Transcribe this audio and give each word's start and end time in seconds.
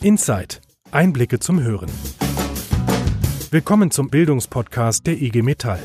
Insight. 0.00 0.60
Einblicke 0.92 1.40
zum 1.40 1.60
Hören. 1.60 1.90
Willkommen 3.50 3.90
zum 3.90 4.10
Bildungspodcast 4.10 5.04
der 5.08 5.20
IG 5.20 5.42
Metall. 5.42 5.80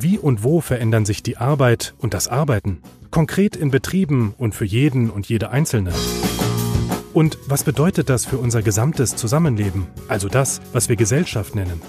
Wie 0.00 0.18
und 0.18 0.42
wo 0.42 0.62
verändern 0.62 1.04
sich 1.04 1.22
die 1.22 1.36
Arbeit 1.36 1.94
und 1.98 2.14
das 2.14 2.28
Arbeiten? 2.28 2.80
Konkret 3.10 3.54
in 3.54 3.70
Betrieben 3.70 4.34
und 4.38 4.54
für 4.54 4.64
jeden 4.64 5.10
und 5.10 5.28
jede 5.28 5.50
Einzelne. 5.50 5.92
Und 7.12 7.36
was 7.48 7.64
bedeutet 7.64 8.08
das 8.08 8.24
für 8.24 8.38
unser 8.38 8.62
gesamtes 8.62 9.14
Zusammenleben, 9.14 9.86
also 10.08 10.28
das, 10.28 10.62
was 10.72 10.88
wir 10.88 10.96
Gesellschaft 10.96 11.54
nennen? 11.54 11.82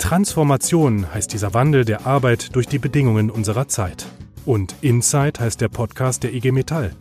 Transformation 0.00 1.14
heißt 1.14 1.32
dieser 1.32 1.54
Wandel 1.54 1.84
der 1.84 2.04
Arbeit 2.04 2.56
durch 2.56 2.66
die 2.66 2.80
Bedingungen 2.80 3.30
unserer 3.30 3.68
Zeit. 3.68 4.06
Und 4.44 4.74
Insight 4.80 5.38
heißt 5.38 5.60
der 5.60 5.68
Podcast 5.68 6.24
der 6.24 6.34
IG 6.34 6.50
Metall. 6.50 6.96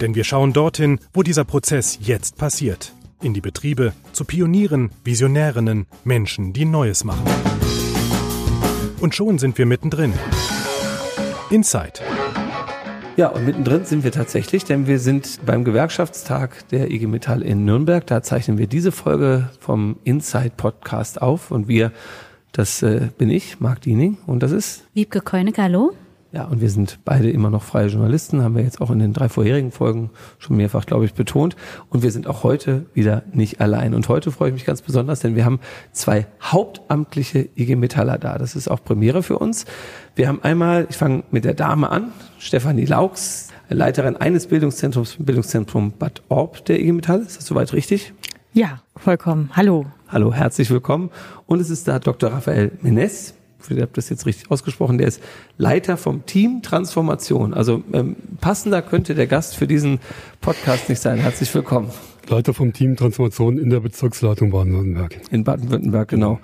Denn 0.00 0.14
wir 0.14 0.24
schauen 0.24 0.52
dorthin, 0.52 0.98
wo 1.12 1.22
dieser 1.22 1.44
Prozess 1.44 1.98
jetzt 2.00 2.36
passiert. 2.36 2.92
In 3.22 3.32
die 3.32 3.40
Betriebe, 3.40 3.92
zu 4.12 4.24
Pionieren, 4.24 4.90
Visionärinnen, 5.04 5.86
Menschen, 6.04 6.52
die 6.52 6.64
Neues 6.64 7.04
machen. 7.04 7.24
Und 9.00 9.14
schon 9.14 9.38
sind 9.38 9.56
wir 9.58 9.66
mittendrin. 9.66 10.12
Insight. 11.50 12.02
Ja, 13.16 13.28
und 13.28 13.46
mittendrin 13.46 13.84
sind 13.84 14.02
wir 14.02 14.10
tatsächlich, 14.10 14.64
denn 14.64 14.88
wir 14.88 14.98
sind 14.98 15.38
beim 15.46 15.62
Gewerkschaftstag 15.62 16.68
der 16.70 16.90
IG 16.90 17.06
Metall 17.06 17.42
in 17.42 17.64
Nürnberg. 17.64 18.04
Da 18.06 18.22
zeichnen 18.22 18.58
wir 18.58 18.66
diese 18.66 18.90
Folge 18.90 19.50
vom 19.60 19.96
Inside 20.02 20.52
Podcast 20.56 21.22
auf 21.22 21.52
und 21.52 21.68
wir, 21.68 21.92
das 22.50 22.82
äh, 22.82 23.10
bin 23.16 23.30
ich, 23.30 23.60
Marc 23.60 23.82
Diening 23.82 24.18
und 24.26 24.42
das 24.42 24.50
ist 24.50 24.84
Wiebke 24.94 25.20
Keunig, 25.20 25.56
hallo. 25.58 25.92
Ja, 26.34 26.46
und 26.46 26.60
wir 26.60 26.68
sind 26.68 26.98
beide 27.04 27.30
immer 27.30 27.48
noch 27.48 27.62
freie 27.62 27.86
Journalisten, 27.86 28.42
haben 28.42 28.56
wir 28.56 28.64
jetzt 28.64 28.80
auch 28.80 28.90
in 28.90 28.98
den 28.98 29.12
drei 29.12 29.28
vorherigen 29.28 29.70
Folgen 29.70 30.10
schon 30.40 30.56
mehrfach, 30.56 30.84
glaube 30.84 31.04
ich, 31.04 31.14
betont. 31.14 31.54
Und 31.90 32.02
wir 32.02 32.10
sind 32.10 32.26
auch 32.26 32.42
heute 32.42 32.86
wieder 32.92 33.22
nicht 33.32 33.60
allein. 33.60 33.94
Und 33.94 34.08
heute 34.08 34.32
freue 34.32 34.48
ich 34.48 34.54
mich 34.54 34.64
ganz 34.64 34.82
besonders, 34.82 35.20
denn 35.20 35.36
wir 35.36 35.44
haben 35.44 35.60
zwei 35.92 36.26
hauptamtliche 36.42 37.48
IG 37.54 37.76
Metaller 37.76 38.18
da. 38.18 38.36
Das 38.36 38.56
ist 38.56 38.66
auch 38.66 38.82
Premiere 38.82 39.22
für 39.22 39.38
uns. 39.38 39.64
Wir 40.16 40.26
haben 40.26 40.42
einmal, 40.42 40.88
ich 40.90 40.96
fange 40.96 41.22
mit 41.30 41.44
der 41.44 41.54
Dame 41.54 41.88
an, 41.90 42.10
Stefanie 42.40 42.84
Laux, 42.84 43.50
Leiterin 43.68 44.16
eines 44.16 44.48
Bildungszentrums, 44.48 45.18
Bildungszentrum 45.20 45.92
Bad 45.92 46.20
Orb 46.30 46.64
der 46.64 46.80
IG 46.80 46.90
Metall. 46.90 47.20
Ist 47.20 47.38
das 47.38 47.46
soweit 47.46 47.72
richtig? 47.72 48.12
Ja, 48.52 48.82
vollkommen. 48.96 49.50
Hallo. 49.52 49.86
Hallo, 50.08 50.32
herzlich 50.32 50.68
willkommen. 50.68 51.10
Und 51.46 51.60
es 51.60 51.70
ist 51.70 51.86
da 51.86 52.00
Dr. 52.00 52.32
Raphael 52.32 52.72
Menes 52.82 53.34
ich 53.70 53.80
habe 53.80 53.92
das 53.94 54.08
jetzt 54.08 54.26
richtig 54.26 54.50
ausgesprochen, 54.50 54.98
der 54.98 55.08
ist 55.08 55.22
Leiter 55.58 55.96
vom 55.96 56.26
Team 56.26 56.62
Transformation. 56.62 57.54
Also 57.54 57.82
ähm, 57.92 58.16
passender 58.40 58.82
könnte 58.82 59.14
der 59.14 59.26
Gast 59.26 59.56
für 59.56 59.66
diesen 59.66 60.00
Podcast 60.40 60.88
nicht 60.88 61.00
sein. 61.00 61.18
Herzlich 61.18 61.54
willkommen. 61.54 61.90
Leiter 62.28 62.54
vom 62.54 62.72
Team 62.72 62.96
Transformation 62.96 63.58
in 63.58 63.70
der 63.70 63.80
Bezirksleitung 63.80 64.50
Baden-Württemberg. 64.50 65.20
In 65.30 65.44
Baden-Württemberg, 65.44 66.08
genau. 66.08 66.40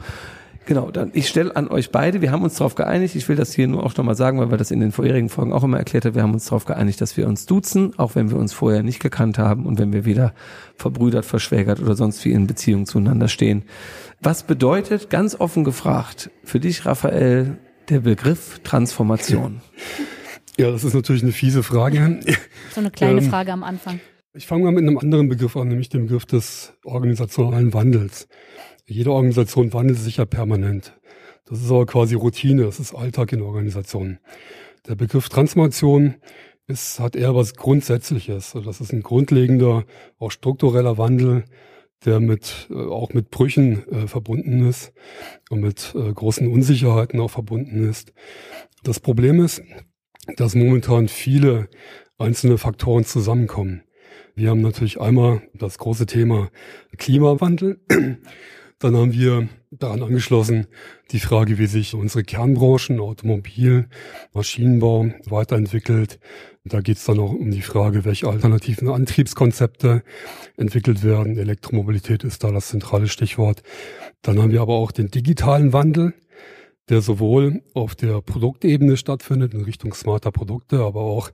Genau, 0.66 0.90
dann 0.90 1.10
ich 1.14 1.26
stelle 1.26 1.56
an 1.56 1.66
euch 1.68 1.90
beide, 1.90 2.20
wir 2.20 2.30
haben 2.30 2.44
uns 2.44 2.54
darauf 2.54 2.76
geeinigt, 2.76 3.16
ich 3.16 3.28
will 3.28 3.34
das 3.34 3.52
hier 3.52 3.66
nur 3.66 3.84
auch 3.84 3.96
nochmal 3.96 4.14
sagen, 4.14 4.38
weil 4.38 4.50
wir 4.50 4.58
das 4.58 4.70
in 4.70 4.78
den 4.78 4.92
vorherigen 4.92 5.28
Folgen 5.28 5.52
auch 5.52 5.64
immer 5.64 5.78
erklärt 5.78 6.04
haben, 6.04 6.14
wir 6.14 6.22
haben 6.22 6.34
uns 6.34 6.44
darauf 6.44 6.64
geeinigt, 6.64 7.00
dass 7.00 7.16
wir 7.16 7.26
uns 7.26 7.46
duzen, 7.46 7.98
auch 7.98 8.14
wenn 8.14 8.30
wir 8.30 8.36
uns 8.36 8.52
vorher 8.52 8.84
nicht 8.84 9.00
gekannt 9.00 9.38
haben 9.38 9.66
und 9.66 9.80
wenn 9.80 9.92
wir 9.92 10.04
wieder 10.04 10.32
verbrüdert, 10.76 11.24
verschwägert 11.24 11.80
oder 11.80 11.96
sonst 11.96 12.24
wie 12.24 12.30
in 12.30 12.46
Beziehung 12.46 12.86
zueinander 12.86 13.26
stehen. 13.26 13.64
Was 14.22 14.42
bedeutet, 14.42 15.08
ganz 15.08 15.34
offen 15.34 15.64
gefragt, 15.64 16.30
für 16.44 16.60
dich, 16.60 16.84
Raphael, 16.84 17.56
der 17.88 18.00
Begriff 18.00 18.60
Transformation? 18.62 19.62
Ja, 20.58 20.70
das 20.70 20.84
ist 20.84 20.92
natürlich 20.92 21.22
eine 21.22 21.32
fiese 21.32 21.62
Frage. 21.62 22.20
So 22.70 22.80
eine 22.80 22.90
kleine 22.90 23.22
ähm, 23.22 23.30
Frage 23.30 23.50
am 23.50 23.64
Anfang. 23.64 23.98
Ich 24.34 24.46
fange 24.46 24.64
mal 24.64 24.72
mit 24.72 24.82
einem 24.82 24.98
anderen 24.98 25.30
Begriff 25.30 25.56
an, 25.56 25.68
nämlich 25.68 25.88
dem 25.88 26.02
Begriff 26.02 26.26
des 26.26 26.74
organisationalen 26.84 27.72
Wandels. 27.72 28.28
Jede 28.84 29.10
Organisation 29.10 29.72
wandelt 29.72 29.98
sich 29.98 30.18
ja 30.18 30.26
permanent. 30.26 30.92
Das 31.46 31.62
ist 31.62 31.70
aber 31.70 31.86
quasi 31.86 32.14
Routine, 32.14 32.64
das 32.64 32.78
ist 32.78 32.94
Alltag 32.94 33.32
in 33.32 33.40
Organisationen. 33.40 34.18
Der 34.86 34.96
Begriff 34.96 35.30
Transformation 35.30 36.16
ist, 36.66 37.00
hat 37.00 37.16
eher 37.16 37.34
was 37.34 37.54
Grundsätzliches. 37.54 38.52
Das 38.66 38.82
ist 38.82 38.92
ein 38.92 39.02
grundlegender, 39.02 39.84
auch 40.18 40.30
struktureller 40.30 40.98
Wandel, 40.98 41.44
der 42.04 42.20
mit 42.20 42.68
äh, 42.70 42.74
auch 42.74 43.12
mit 43.12 43.30
Brüchen 43.30 43.86
äh, 43.88 44.06
verbunden 44.06 44.66
ist 44.68 44.92
und 45.50 45.60
mit 45.60 45.94
äh, 45.94 46.12
großen 46.12 46.50
Unsicherheiten 46.50 47.20
auch 47.20 47.30
verbunden 47.30 47.88
ist. 47.88 48.12
Das 48.82 49.00
Problem 49.00 49.44
ist, 49.44 49.62
dass 50.36 50.54
momentan 50.54 51.08
viele 51.08 51.68
einzelne 52.18 52.58
Faktoren 52.58 53.04
zusammenkommen. 53.04 53.82
Wir 54.34 54.50
haben 54.50 54.62
natürlich 54.62 55.00
einmal 55.00 55.42
das 55.54 55.78
große 55.78 56.06
Thema 56.06 56.50
Klimawandel. 56.96 57.80
Dann 58.78 58.96
haben 58.96 59.12
wir 59.12 59.48
daran 59.70 60.02
angeschlossen 60.02 60.66
die 61.10 61.20
Frage, 61.20 61.58
wie 61.58 61.66
sich 61.66 61.94
unsere 61.94 62.24
Kernbranchen, 62.24 62.98
Automobil, 62.98 63.88
Maschinenbau 64.32 65.10
weiterentwickelt. 65.26 66.18
Da 66.64 66.80
geht 66.80 66.98
es 66.98 67.04
dann 67.04 67.18
auch 67.18 67.32
um 67.32 67.50
die 67.50 67.62
Frage, 67.62 68.04
welche 68.04 68.28
alternativen 68.28 68.88
Antriebskonzepte 68.88 70.02
entwickelt 70.56 71.02
werden. 71.02 71.38
Elektromobilität 71.38 72.22
ist 72.22 72.44
da 72.44 72.50
das 72.50 72.68
zentrale 72.68 73.08
Stichwort. 73.08 73.62
Dann 74.22 74.40
haben 74.40 74.52
wir 74.52 74.60
aber 74.60 74.74
auch 74.74 74.92
den 74.92 75.10
digitalen 75.10 75.72
Wandel 75.72 76.14
der 76.90 77.00
sowohl 77.00 77.62
auf 77.72 77.94
der 77.94 78.20
Produktebene 78.20 78.96
stattfindet 78.96 79.54
in 79.54 79.62
Richtung 79.62 79.94
smarter 79.94 80.32
Produkte, 80.32 80.80
aber 80.80 81.00
auch 81.02 81.30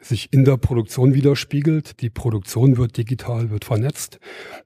sich 0.00 0.32
in 0.32 0.44
der 0.44 0.56
Produktion 0.56 1.12
widerspiegelt. 1.12 2.00
Die 2.00 2.08
Produktion 2.08 2.76
wird 2.76 2.96
digital, 2.96 3.50
wird 3.50 3.64
vernetzt. 3.64 4.20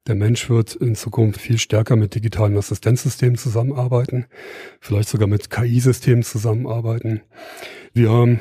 Der 0.07 0.15
Mensch 0.15 0.51
wird 0.51 0.75
in 0.75 0.95
Zukunft 0.95 1.41
viel 1.41 1.59
stärker 1.59 1.97
mit 1.97 2.15
digitalen 2.15 2.57
Assistenzsystemen 2.57 3.39
zusammenarbeiten, 3.39 4.27
vielleicht 4.79 5.09
sogar 5.09 5.27
mit 5.27 5.49
KI-Systemen 5.49 6.23
zusammenarbeiten. 6.23 7.23
Wir 7.95 8.11
haben 8.11 8.41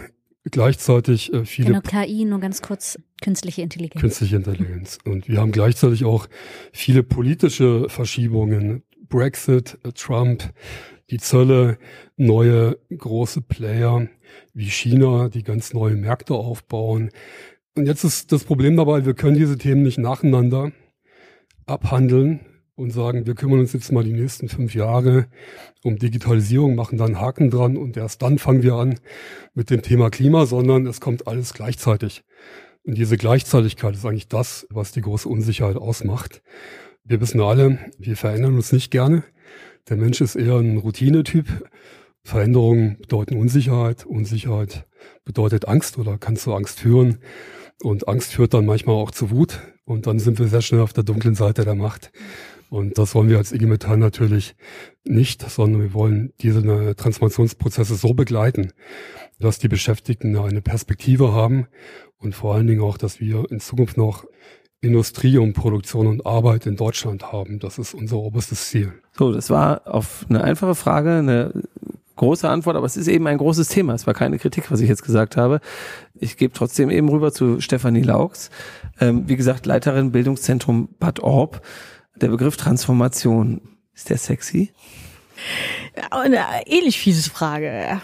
gleichzeitig 0.52 1.34
äh, 1.34 1.46
viele. 1.46 1.68
Genau, 1.68 1.82
KI, 1.82 2.26
nur 2.26 2.40
ganz 2.40 2.62
kurz, 2.62 2.98
künstliche 3.22 3.62
Intelligenz. 3.62 4.02
Künstliche 4.02 4.36
Intelligenz. 4.38 4.98
Und 5.06 5.28
wir 5.28 5.40
haben 5.40 5.52
gleichzeitig 5.52 6.06
auch 6.06 6.28
viele 6.72 7.04
politische 7.04 7.90
Verschiebungen. 7.90 8.84
Brexit, 9.08 9.78
Trump, 9.94 10.52
die 11.12 11.20
Zölle, 11.20 11.78
neue 12.18 12.78
große 12.96 13.42
Player 13.42 14.08
wie 14.54 14.70
China, 14.70 15.30
die 15.30 15.44
ganz 15.44 15.74
neue 15.74 15.96
Märkte 15.96 16.34
aufbauen. 16.34 17.12
Und 17.76 17.86
jetzt 17.86 18.04
ist 18.04 18.32
das 18.32 18.44
Problem 18.44 18.78
dabei, 18.78 19.06
wir 19.06 19.14
können 19.14 19.38
diese 19.38 19.58
Themen 19.58 19.84
nicht 19.84 20.00
nacheinander 20.00 20.72
abhandeln 21.68 22.40
und 22.76 22.92
sagen, 22.92 23.26
wir 23.26 23.36
kümmern 23.36 23.60
uns 23.60 23.74
jetzt 23.74 23.92
mal 23.92 24.04
die 24.04 24.14
nächsten 24.14 24.50
fünf 24.50 24.76
Jahre 24.76 25.28
um 25.84 25.98
Digitalisierung, 25.98 26.76
machen 26.76 26.98
dann 26.98 27.20
Haken 27.20 27.50
dran 27.50 27.78
und 27.78 27.96
erst 27.98 28.22
dann 28.22 28.38
fangen 28.38 28.64
wir 28.64 28.74
an 28.74 29.00
mit 29.54 29.70
dem 29.70 29.82
Thema 29.82 30.10
Klima, 30.10 30.46
sondern 30.46 30.86
es 30.86 31.00
kommt 31.00 31.28
alles 31.28 31.54
gleichzeitig. 31.54 32.24
Und 32.84 32.98
diese 32.98 33.18
Gleichzeitigkeit 33.18 33.96
ist 33.96 34.06
eigentlich 34.06 34.28
das, 34.28 34.68
was 34.70 34.92
die 34.92 35.02
große 35.02 35.28
Unsicherheit 35.28 35.78
ausmacht. 35.78 36.42
Wir 37.04 37.22
wissen 37.22 37.42
alle, 37.42 37.80
wir 37.98 38.16
verändern 38.16 38.56
uns 38.56 38.72
nicht 38.72 38.92
gerne. 38.92 39.24
Der 39.90 39.98
Mensch 39.98 40.22
ist 40.22 40.36
eher 40.36 40.58
ein 40.58 40.78
Routinetyp. 40.78 41.70
Veränderungen 42.24 42.98
bedeuten 43.00 43.38
Unsicherheit. 43.38 44.06
Unsicherheit 44.06 44.86
bedeutet 45.24 45.68
Angst 45.68 45.98
oder 45.98 46.18
kann 46.18 46.36
zu 46.36 46.54
Angst 46.54 46.80
führen. 46.80 47.20
Und 47.82 48.08
Angst 48.08 48.34
führt 48.34 48.54
dann 48.54 48.66
manchmal 48.66 48.96
auch 48.96 49.12
zu 49.12 49.30
Wut. 49.30 49.60
Und 49.86 50.08
dann 50.08 50.18
sind 50.20 50.40
wir 50.40 50.48
sehr 50.48 50.62
schnell 50.62 50.82
auf 50.82 50.94
der 50.94 51.04
dunklen 51.04 51.36
Seite 51.36 51.66
der 51.66 51.76
Macht. 51.76 52.12
Und 52.70 52.98
das 52.98 53.16
wollen 53.16 53.30
wir 53.30 53.38
als 53.38 53.52
IG 53.52 53.66
Metall 53.66 53.98
natürlich 53.98 54.56
nicht, 55.04 55.48
sondern 55.50 55.82
wir 55.82 55.94
wollen 55.94 56.34
diese 56.42 56.96
Transformationsprozesse 56.96 57.96
so 57.96 58.14
begleiten, 58.14 58.72
dass 59.40 59.60
die 59.60 59.68
Beschäftigten 59.68 60.38
eine 60.38 60.62
Perspektive 60.62 61.34
haben 61.34 61.68
und 62.18 62.36
vor 62.36 62.56
allen 62.56 62.68
Dingen 62.68 62.82
auch, 62.82 62.98
dass 62.98 63.20
wir 63.20 63.50
in 63.52 63.60
Zukunft 63.60 63.98
noch 63.98 64.26
Industrie 64.82 65.38
und 65.38 65.54
Produktion 65.54 66.08
und 66.08 66.26
Arbeit 66.26 66.66
in 66.66 66.76
Deutschland 66.76 67.32
haben. 67.32 67.60
Das 67.60 67.78
ist 67.80 67.94
unser 67.94 68.18
oberstes 68.18 68.70
Ziel. 68.70 68.94
So, 69.18 69.32
das 69.32 69.50
war 69.50 69.82
auf 69.86 70.26
eine 70.30 70.44
einfache 70.44 70.76
Frage 70.76 71.12
eine 71.12 71.64
große 72.16 72.48
Antwort, 72.48 72.76
aber 72.76 72.86
es 72.86 72.98
ist 72.98 73.08
eben 73.08 73.28
ein 73.28 73.38
großes 73.38 73.68
Thema. 73.68 73.94
Es 73.94 74.08
war 74.08 74.14
keine 74.14 74.38
Kritik, 74.38 74.72
was 74.72 74.80
ich 74.80 74.90
jetzt 74.90 75.04
gesagt 75.04 75.38
habe. 75.38 75.60
Ich 76.14 76.38
gebe 76.38 76.54
trotzdem 76.54 76.90
eben 76.90 77.10
rüber 77.10 77.32
zu 77.32 77.60
Stefanie 77.62 78.02
Laux. 78.02 78.50
Ähm, 79.00 79.28
wie 79.28 79.36
gesagt, 79.36 79.66
Leiterin 79.66 80.12
Bildungszentrum 80.12 80.90
Bad 81.00 81.20
Orb. 81.22 81.62
Der 82.16 82.30
Begriff 82.30 82.56
Transformation, 82.58 83.62
ist 83.94 84.10
der 84.10 84.18
sexy? 84.18 84.72
Eine 86.12 86.40
ähnlich 86.66 86.98
fiese 86.98 87.30
Frage. 87.30 88.00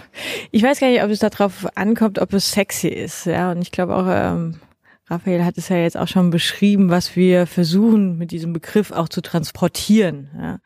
Ich 0.51 0.63
weiß 0.63 0.79
gar 0.79 0.87
nicht, 0.89 1.01
ob 1.03 1.09
es 1.09 1.19
darauf 1.19 1.65
ankommt, 1.75 2.19
ob 2.19 2.33
es 2.33 2.51
sexy 2.51 2.89
ist. 2.89 3.25
Ja, 3.25 3.51
und 3.51 3.61
ich 3.61 3.71
glaube 3.71 3.95
auch, 3.95 4.07
ähm, 4.09 4.59
Raphael 5.07 5.45
hat 5.45 5.57
es 5.57 5.69
ja 5.69 5.77
jetzt 5.77 5.97
auch 5.97 6.07
schon 6.07 6.29
beschrieben, 6.29 6.89
was 6.89 7.15
wir 7.15 7.47
versuchen 7.47 8.17
mit 8.17 8.31
diesem 8.31 8.51
Begriff 8.53 8.91
auch 8.91 9.07
zu 9.07 9.21
transportieren. 9.21 10.29
Ja. 10.37 10.59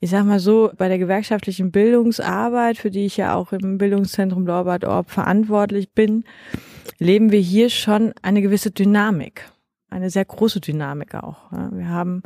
Ich 0.00 0.10
sag 0.10 0.24
mal 0.24 0.40
so, 0.40 0.70
bei 0.76 0.88
der 0.88 0.98
gewerkschaftlichen 0.98 1.70
Bildungsarbeit, 1.70 2.76
für 2.76 2.90
die 2.90 3.06
ich 3.06 3.16
ja 3.16 3.34
auch 3.34 3.52
im 3.52 3.78
Bildungszentrum 3.78 4.46
Lorbert 4.46 4.84
Orb 4.84 5.10
verantwortlich 5.10 5.92
bin, 5.92 6.24
leben 6.98 7.32
wir 7.32 7.40
hier 7.40 7.70
schon 7.70 8.12
eine 8.20 8.42
gewisse 8.42 8.70
Dynamik. 8.70 9.50
eine 9.90 10.10
sehr 10.10 10.24
große 10.24 10.60
Dynamik 10.60 11.14
auch. 11.14 11.50
Wir 11.72 11.88
haben 11.88 12.22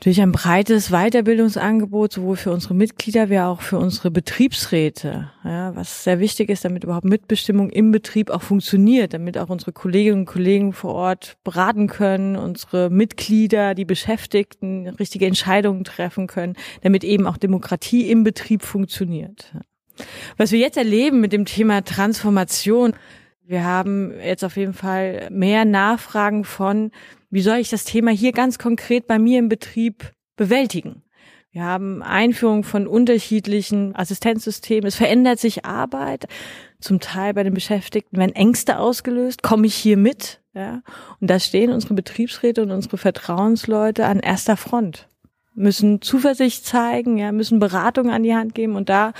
durch 0.00 0.20
ein 0.20 0.30
breites 0.30 0.90
Weiterbildungsangebot, 0.90 2.12
sowohl 2.12 2.36
für 2.36 2.52
unsere 2.52 2.74
Mitglieder 2.74 3.30
wie 3.30 3.40
auch 3.40 3.62
für 3.62 3.78
unsere 3.78 4.10
Betriebsräte, 4.10 5.30
ja, 5.44 5.74
was 5.74 6.04
sehr 6.04 6.20
wichtig 6.20 6.50
ist, 6.50 6.64
damit 6.64 6.84
überhaupt 6.84 7.04
Mitbestimmung 7.04 7.70
im 7.70 7.90
Betrieb 7.90 8.30
auch 8.30 8.42
funktioniert, 8.42 9.12
damit 9.14 9.38
auch 9.38 9.48
unsere 9.48 9.72
Kolleginnen 9.72 10.20
und 10.20 10.26
Kollegen 10.26 10.72
vor 10.72 10.94
Ort 10.94 11.36
beraten 11.42 11.88
können, 11.88 12.36
unsere 12.36 12.90
Mitglieder, 12.90 13.74
die 13.74 13.84
Beschäftigten 13.84 14.88
richtige 14.88 15.26
Entscheidungen 15.26 15.82
treffen 15.84 16.28
können, 16.28 16.54
damit 16.82 17.02
eben 17.02 17.26
auch 17.26 17.36
Demokratie 17.36 18.10
im 18.10 18.22
Betrieb 18.22 18.62
funktioniert. 18.62 19.52
Was 20.36 20.52
wir 20.52 20.60
jetzt 20.60 20.76
erleben 20.76 21.20
mit 21.20 21.32
dem 21.32 21.44
Thema 21.44 21.82
Transformation, 21.82 22.94
wir 23.48 23.64
haben 23.64 24.12
jetzt 24.20 24.44
auf 24.44 24.58
jeden 24.58 24.74
Fall 24.74 25.28
mehr 25.30 25.64
Nachfragen 25.64 26.44
von, 26.44 26.90
wie 27.30 27.40
soll 27.40 27.56
ich 27.56 27.70
das 27.70 27.84
Thema 27.84 28.10
hier 28.10 28.32
ganz 28.32 28.58
konkret 28.58 29.06
bei 29.06 29.18
mir 29.18 29.38
im 29.38 29.48
Betrieb 29.48 30.12
bewältigen? 30.36 31.02
Wir 31.50 31.64
haben 31.64 32.02
Einführung 32.02 32.62
von 32.62 32.86
unterschiedlichen 32.86 33.96
Assistenzsystemen. 33.96 34.86
Es 34.86 34.96
verändert 34.96 35.38
sich 35.38 35.64
Arbeit. 35.64 36.26
Zum 36.78 37.00
Teil 37.00 37.32
bei 37.32 37.42
den 37.42 37.54
Beschäftigten 37.54 38.18
werden 38.18 38.36
Ängste 38.36 38.78
ausgelöst. 38.78 39.42
Komme 39.42 39.66
ich 39.66 39.74
hier 39.74 39.96
mit? 39.96 40.42
Ja. 40.52 40.82
Und 41.18 41.30
da 41.30 41.40
stehen 41.40 41.72
unsere 41.72 41.94
Betriebsräte 41.94 42.62
und 42.62 42.70
unsere 42.70 42.98
Vertrauensleute 42.98 44.04
an 44.04 44.20
erster 44.20 44.58
Front. 44.58 45.08
Müssen 45.54 46.02
Zuversicht 46.02 46.66
zeigen, 46.66 47.16
ja, 47.16 47.32
müssen 47.32 47.60
Beratung 47.60 48.10
an 48.10 48.22
die 48.22 48.34
Hand 48.34 48.54
geben. 48.54 48.76
Und 48.76 48.90
da 48.90 49.14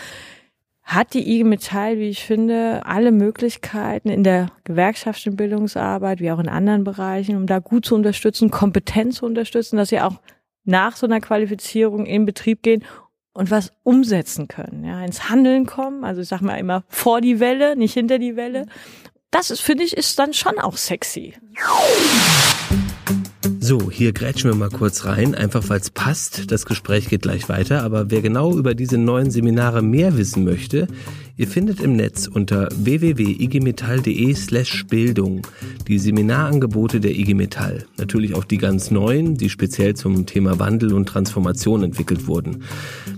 hat 0.88 1.12
die 1.12 1.34
IG 1.34 1.44
Metall, 1.44 1.98
wie 1.98 2.08
ich 2.08 2.24
finde, 2.24 2.80
alle 2.86 3.12
Möglichkeiten 3.12 4.08
in 4.08 4.24
der 4.24 4.46
gewerkschaftlichen 4.64 5.36
Bildungsarbeit, 5.36 6.20
wie 6.20 6.30
auch 6.30 6.38
in 6.38 6.48
anderen 6.48 6.82
Bereichen, 6.82 7.36
um 7.36 7.46
da 7.46 7.58
gut 7.58 7.84
zu 7.84 7.94
unterstützen, 7.94 8.50
kompetent 8.50 9.12
zu 9.12 9.26
unterstützen, 9.26 9.76
dass 9.76 9.90
sie 9.90 10.00
auch 10.00 10.18
nach 10.64 10.96
so 10.96 11.06
einer 11.06 11.20
Qualifizierung 11.20 12.06
in 12.06 12.24
Betrieb 12.24 12.62
gehen 12.62 12.84
und 13.34 13.50
was 13.50 13.74
umsetzen 13.82 14.48
können, 14.48 14.82
ja, 14.82 15.04
ins 15.04 15.28
Handeln 15.28 15.66
kommen. 15.66 16.04
Also 16.04 16.22
ich 16.22 16.28
sag 16.28 16.40
mal 16.40 16.56
immer 16.56 16.84
vor 16.88 17.20
die 17.20 17.38
Welle, 17.38 17.76
nicht 17.76 17.92
hinter 17.92 18.18
die 18.18 18.36
Welle. 18.36 18.64
Das 19.30 19.50
ist, 19.50 19.60
finde 19.60 19.84
ich, 19.84 19.94
ist 19.94 20.18
dann 20.18 20.32
schon 20.32 20.58
auch 20.58 20.78
sexy. 20.78 21.34
So, 23.60 23.90
hier 23.90 24.12
grätschen 24.12 24.50
wir 24.50 24.56
mal 24.56 24.70
kurz 24.70 25.04
rein, 25.04 25.34
einfach 25.34 25.68
weil 25.68 25.80
es 25.80 25.90
passt. 25.90 26.50
Das 26.50 26.66
Gespräch 26.66 27.08
geht 27.08 27.22
gleich 27.22 27.48
weiter. 27.48 27.82
Aber 27.82 28.10
wer 28.10 28.20
genau 28.20 28.56
über 28.56 28.74
diese 28.74 28.98
neuen 28.98 29.30
Seminare 29.30 29.82
mehr 29.82 30.16
wissen 30.16 30.44
möchte, 30.44 30.88
Ihr 31.38 31.46
findet 31.46 31.80
im 31.80 31.94
Netz 31.94 32.26
unter 32.26 32.68
www.igmetall.de 32.74 34.34
slash 34.34 34.84
Bildung 34.88 35.42
die 35.86 36.00
Seminarangebote 36.00 36.98
der 36.98 37.12
IG 37.12 37.34
Metall. 37.34 37.86
Natürlich 37.96 38.34
auch 38.34 38.42
die 38.42 38.58
ganz 38.58 38.90
neuen, 38.90 39.36
die 39.36 39.48
speziell 39.48 39.94
zum 39.94 40.26
Thema 40.26 40.58
Wandel 40.58 40.92
und 40.92 41.06
Transformation 41.08 41.84
entwickelt 41.84 42.26
wurden. 42.26 42.64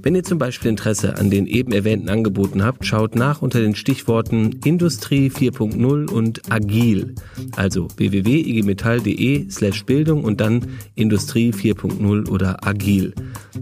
Wenn 0.03 0.15
ihr 0.15 0.23
zum 0.23 0.37
Beispiel 0.37 0.69
Interesse 0.69 1.17
an 1.17 1.31
den 1.31 1.47
eben 1.47 1.73
erwähnten 1.73 2.11
Angeboten 2.11 2.63
habt, 2.63 2.85
schaut 2.85 3.15
nach 3.15 3.41
unter 3.41 3.59
den 3.59 3.75
Stichworten 3.75 4.61
Industrie 4.67 5.31
4.0 5.31 6.11
und 6.11 6.53
Agil. 6.53 7.15
Also 7.57 7.89
www.igmetall.de 7.97 9.49
slash 9.49 9.87
Bildung 9.87 10.25
und 10.25 10.43
dann 10.43 10.67
Industrie 10.95 11.53
4.0 11.53 12.29
oder 12.29 12.67
Agil. 12.67 13.15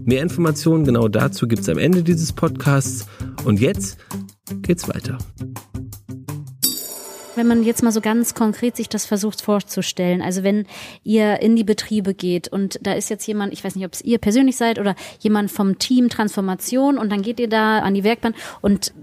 Mehr 0.03 0.21
Informationen 0.21 0.83
genau 0.83 1.07
dazu 1.07 1.47
gibt's 1.47 1.69
am 1.69 1.77
Ende 1.77 2.03
dieses 2.03 2.33
Podcasts. 2.33 3.07
Und 3.45 3.61
jetzt 3.61 3.97
geht's 4.61 4.87
weiter. 4.87 5.17
Wenn 7.35 7.47
man 7.47 7.63
jetzt 7.63 7.83
mal 7.83 7.91
so 7.93 8.01
ganz 8.01 8.33
konkret 8.33 8.75
sich 8.75 8.89
das 8.89 9.05
versucht 9.05 9.41
vorzustellen, 9.41 10.21
also 10.21 10.43
wenn 10.43 10.65
ihr 11.03 11.41
in 11.41 11.55
die 11.55 11.63
Betriebe 11.63 12.13
geht 12.13 12.49
und 12.49 12.79
da 12.81 12.91
ist 12.91 13.09
jetzt 13.09 13.25
jemand, 13.27 13.53
ich 13.53 13.63
weiß 13.63 13.75
nicht, 13.75 13.85
ob 13.85 13.93
es 13.93 14.01
ihr 14.01 14.17
persönlich 14.17 14.57
seid 14.57 14.77
oder 14.77 14.93
jemand 15.19 15.49
vom 15.49 15.79
Team 15.79 16.09
Transformation 16.09 16.97
und 16.97 17.09
dann 17.09 17.21
geht 17.21 17.39
ihr 17.39 17.47
da 17.47 17.79
an 17.79 17.93
die 17.93 18.03
Werkbahn 18.03 18.35
und 18.59 18.93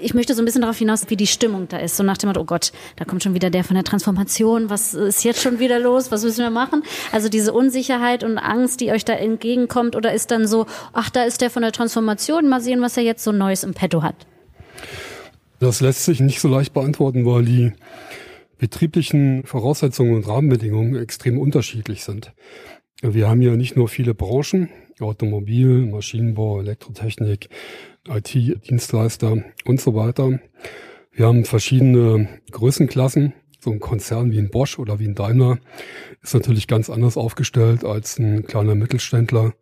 ich 0.00 0.14
möchte 0.14 0.34
so 0.34 0.40
ein 0.42 0.46
bisschen 0.46 0.62
darauf 0.62 0.78
hinaus, 0.78 1.04
wie 1.08 1.16
die 1.16 1.26
Stimmung 1.26 1.68
da 1.68 1.78
ist. 1.78 1.96
So 1.96 2.02
nach 2.02 2.16
dem 2.16 2.28
Motto, 2.28 2.40
oh 2.40 2.44
Gott, 2.44 2.72
da 2.96 3.04
kommt 3.04 3.22
schon 3.22 3.34
wieder 3.34 3.50
der 3.50 3.64
von 3.64 3.74
der 3.74 3.84
Transformation. 3.84 4.70
Was 4.70 4.94
ist 4.94 5.24
jetzt 5.24 5.42
schon 5.42 5.58
wieder 5.58 5.78
los? 5.78 6.10
Was 6.10 6.24
müssen 6.24 6.42
wir 6.42 6.50
machen? 6.50 6.82
Also 7.10 7.28
diese 7.28 7.52
Unsicherheit 7.52 8.24
und 8.24 8.38
Angst, 8.38 8.80
die 8.80 8.90
euch 8.90 9.04
da 9.04 9.14
entgegenkommt, 9.14 9.96
oder 9.96 10.12
ist 10.12 10.30
dann 10.30 10.46
so, 10.46 10.66
ach, 10.92 11.10
da 11.10 11.24
ist 11.24 11.40
der 11.40 11.50
von 11.50 11.62
der 11.62 11.72
Transformation, 11.72 12.48
mal 12.48 12.60
sehen, 12.60 12.80
was 12.80 12.96
er 12.96 13.02
jetzt 13.02 13.24
so 13.24 13.32
Neues 13.32 13.64
im 13.64 13.74
Petto 13.74 14.02
hat? 14.02 14.14
Das 15.58 15.80
lässt 15.80 16.04
sich 16.04 16.20
nicht 16.20 16.40
so 16.40 16.48
leicht 16.48 16.72
beantworten, 16.72 17.24
weil 17.24 17.44
die 17.44 17.72
betrieblichen 18.58 19.44
Voraussetzungen 19.44 20.14
und 20.14 20.28
Rahmenbedingungen 20.28 20.96
extrem 20.96 21.38
unterschiedlich 21.38 22.04
sind. 22.04 22.32
Wir 23.02 23.28
haben 23.28 23.42
ja 23.42 23.56
nicht 23.56 23.76
nur 23.76 23.88
viele 23.88 24.14
Branchen, 24.14 24.68
Automobil, 25.00 25.86
Maschinenbau, 25.86 26.60
Elektrotechnik, 26.60 27.48
IT-Dienstleister 28.08 29.44
und 29.64 29.80
so 29.80 29.94
weiter. 29.94 30.38
Wir 31.12 31.26
haben 31.26 31.44
verschiedene 31.44 32.28
Größenklassen. 32.50 33.34
So 33.60 33.70
ein 33.70 33.80
Konzern 33.80 34.32
wie 34.32 34.38
ein 34.38 34.50
Bosch 34.50 34.78
oder 34.80 34.98
wie 34.98 35.06
ein 35.06 35.14
Daimler 35.14 35.58
ist 36.20 36.34
natürlich 36.34 36.66
ganz 36.66 36.90
anders 36.90 37.16
aufgestellt 37.16 37.84
als 37.84 38.18
ein 38.18 38.44
kleiner 38.44 38.74
Mittelständler 38.74 39.54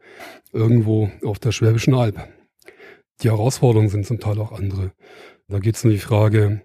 irgendwo 0.55 1.11
auf 1.23 1.39
der 1.39 1.53
Schwäbischen 1.53 1.93
Alb. 1.93 2.27
Die 3.23 3.29
Herausforderungen 3.29 3.91
sind 3.91 4.07
zum 4.07 4.19
Teil 4.19 4.39
auch 4.41 4.53
andere. 4.53 4.93
Da 5.49 5.59
geht 5.59 5.77
es 5.77 5.85
um 5.85 5.91
die 5.91 5.99
Frage 5.99 6.63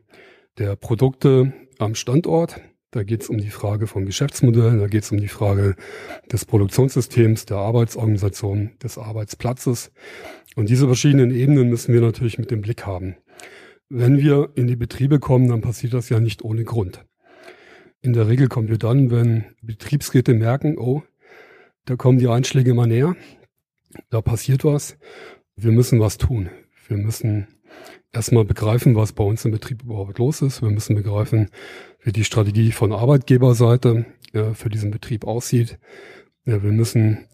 der 0.58 0.78
Produkte 0.78 1.54
am 1.80 1.96
Standort. 1.96 2.62
Da 2.92 3.04
geht 3.04 3.24
es 3.24 3.30
um 3.30 3.38
die 3.38 3.50
Frage 3.50 3.88
von 3.88 4.06
Geschäftsmodellen, 4.06 4.80
da 4.80 4.88
geht 4.88 5.04
es 5.04 5.12
um 5.12 5.20
die 5.20 5.28
Frage 5.28 5.76
des 6.32 6.46
Produktionssystems, 6.46 7.46
der 7.46 7.58
Arbeitsorganisation, 7.58 8.72
des 8.82 8.98
Arbeitsplatzes. 8.98 9.92
Und 10.56 10.70
diese 10.70 10.86
verschiedenen 10.86 11.32
Ebenen 11.32 11.70
müssen 11.70 11.94
wir 11.94 12.00
natürlich 12.00 12.38
mit 12.38 12.52
dem 12.52 12.62
Blick 12.62 12.86
haben. 12.86 13.18
Wenn 13.90 14.18
wir 14.18 14.52
in 14.56 14.68
die 14.68 14.78
Betriebe 14.78 15.20
kommen, 15.20 15.50
dann 15.50 15.60
passiert 15.60 15.94
das 15.94 16.08
ja 16.08 16.22
nicht 16.22 16.42
ohne 16.42 16.64
Grund. 16.64 17.04
In 18.00 18.14
der 18.14 18.30
Regel 18.30 18.48
kommen 18.48 18.70
wir 18.70 18.78
dann, 18.78 19.12
wenn 19.12 19.44
Betriebsräte 19.62 20.34
merken, 20.34 20.78
oh, 20.78 21.04
da 21.84 21.98
kommen 21.98 22.18
die 22.18 22.30
Einschläge 22.30 22.72
immer 22.72 22.88
näher, 22.88 23.18
da 24.10 24.22
passiert 24.22 24.64
was, 24.64 24.98
wir 25.56 25.72
müssen 25.72 26.00
was 26.00 26.18
tun. 26.18 26.50
Wir 26.88 26.98
müssen 26.98 27.48
erstmal 28.12 28.46
begreifen, 28.46 28.96
was 28.96 29.14
bei 29.14 29.24
uns 29.24 29.46
im 29.46 29.52
Betrieb 29.52 29.84
überhaupt 29.84 30.20
los 30.20 30.42
ist. 30.42 30.62
Wir 30.62 30.70
müssen 30.70 30.96
begreifen, 30.96 31.50
wie 32.02 32.12
die 32.12 32.24
Strategie 32.24 32.72
von 32.72 32.92
Arbeitgeberseite 32.92 34.06
äh, 34.34 34.54
für 34.54 34.70
diesen 34.70 34.92
Betrieb 34.92 35.26
aussieht. 35.26 35.80
Ja, 36.46 36.62
wir 36.62 36.72
müssen 36.72 37.26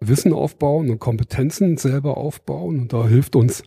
Wissen 0.00 0.32
aufbauen 0.32 0.90
und 0.90 0.98
Kompetenzen 0.98 1.76
selber 1.76 2.16
aufbauen. 2.16 2.80
Und 2.80 2.92
da 2.92 3.06
hilft 3.06 3.36
uns 3.36 3.62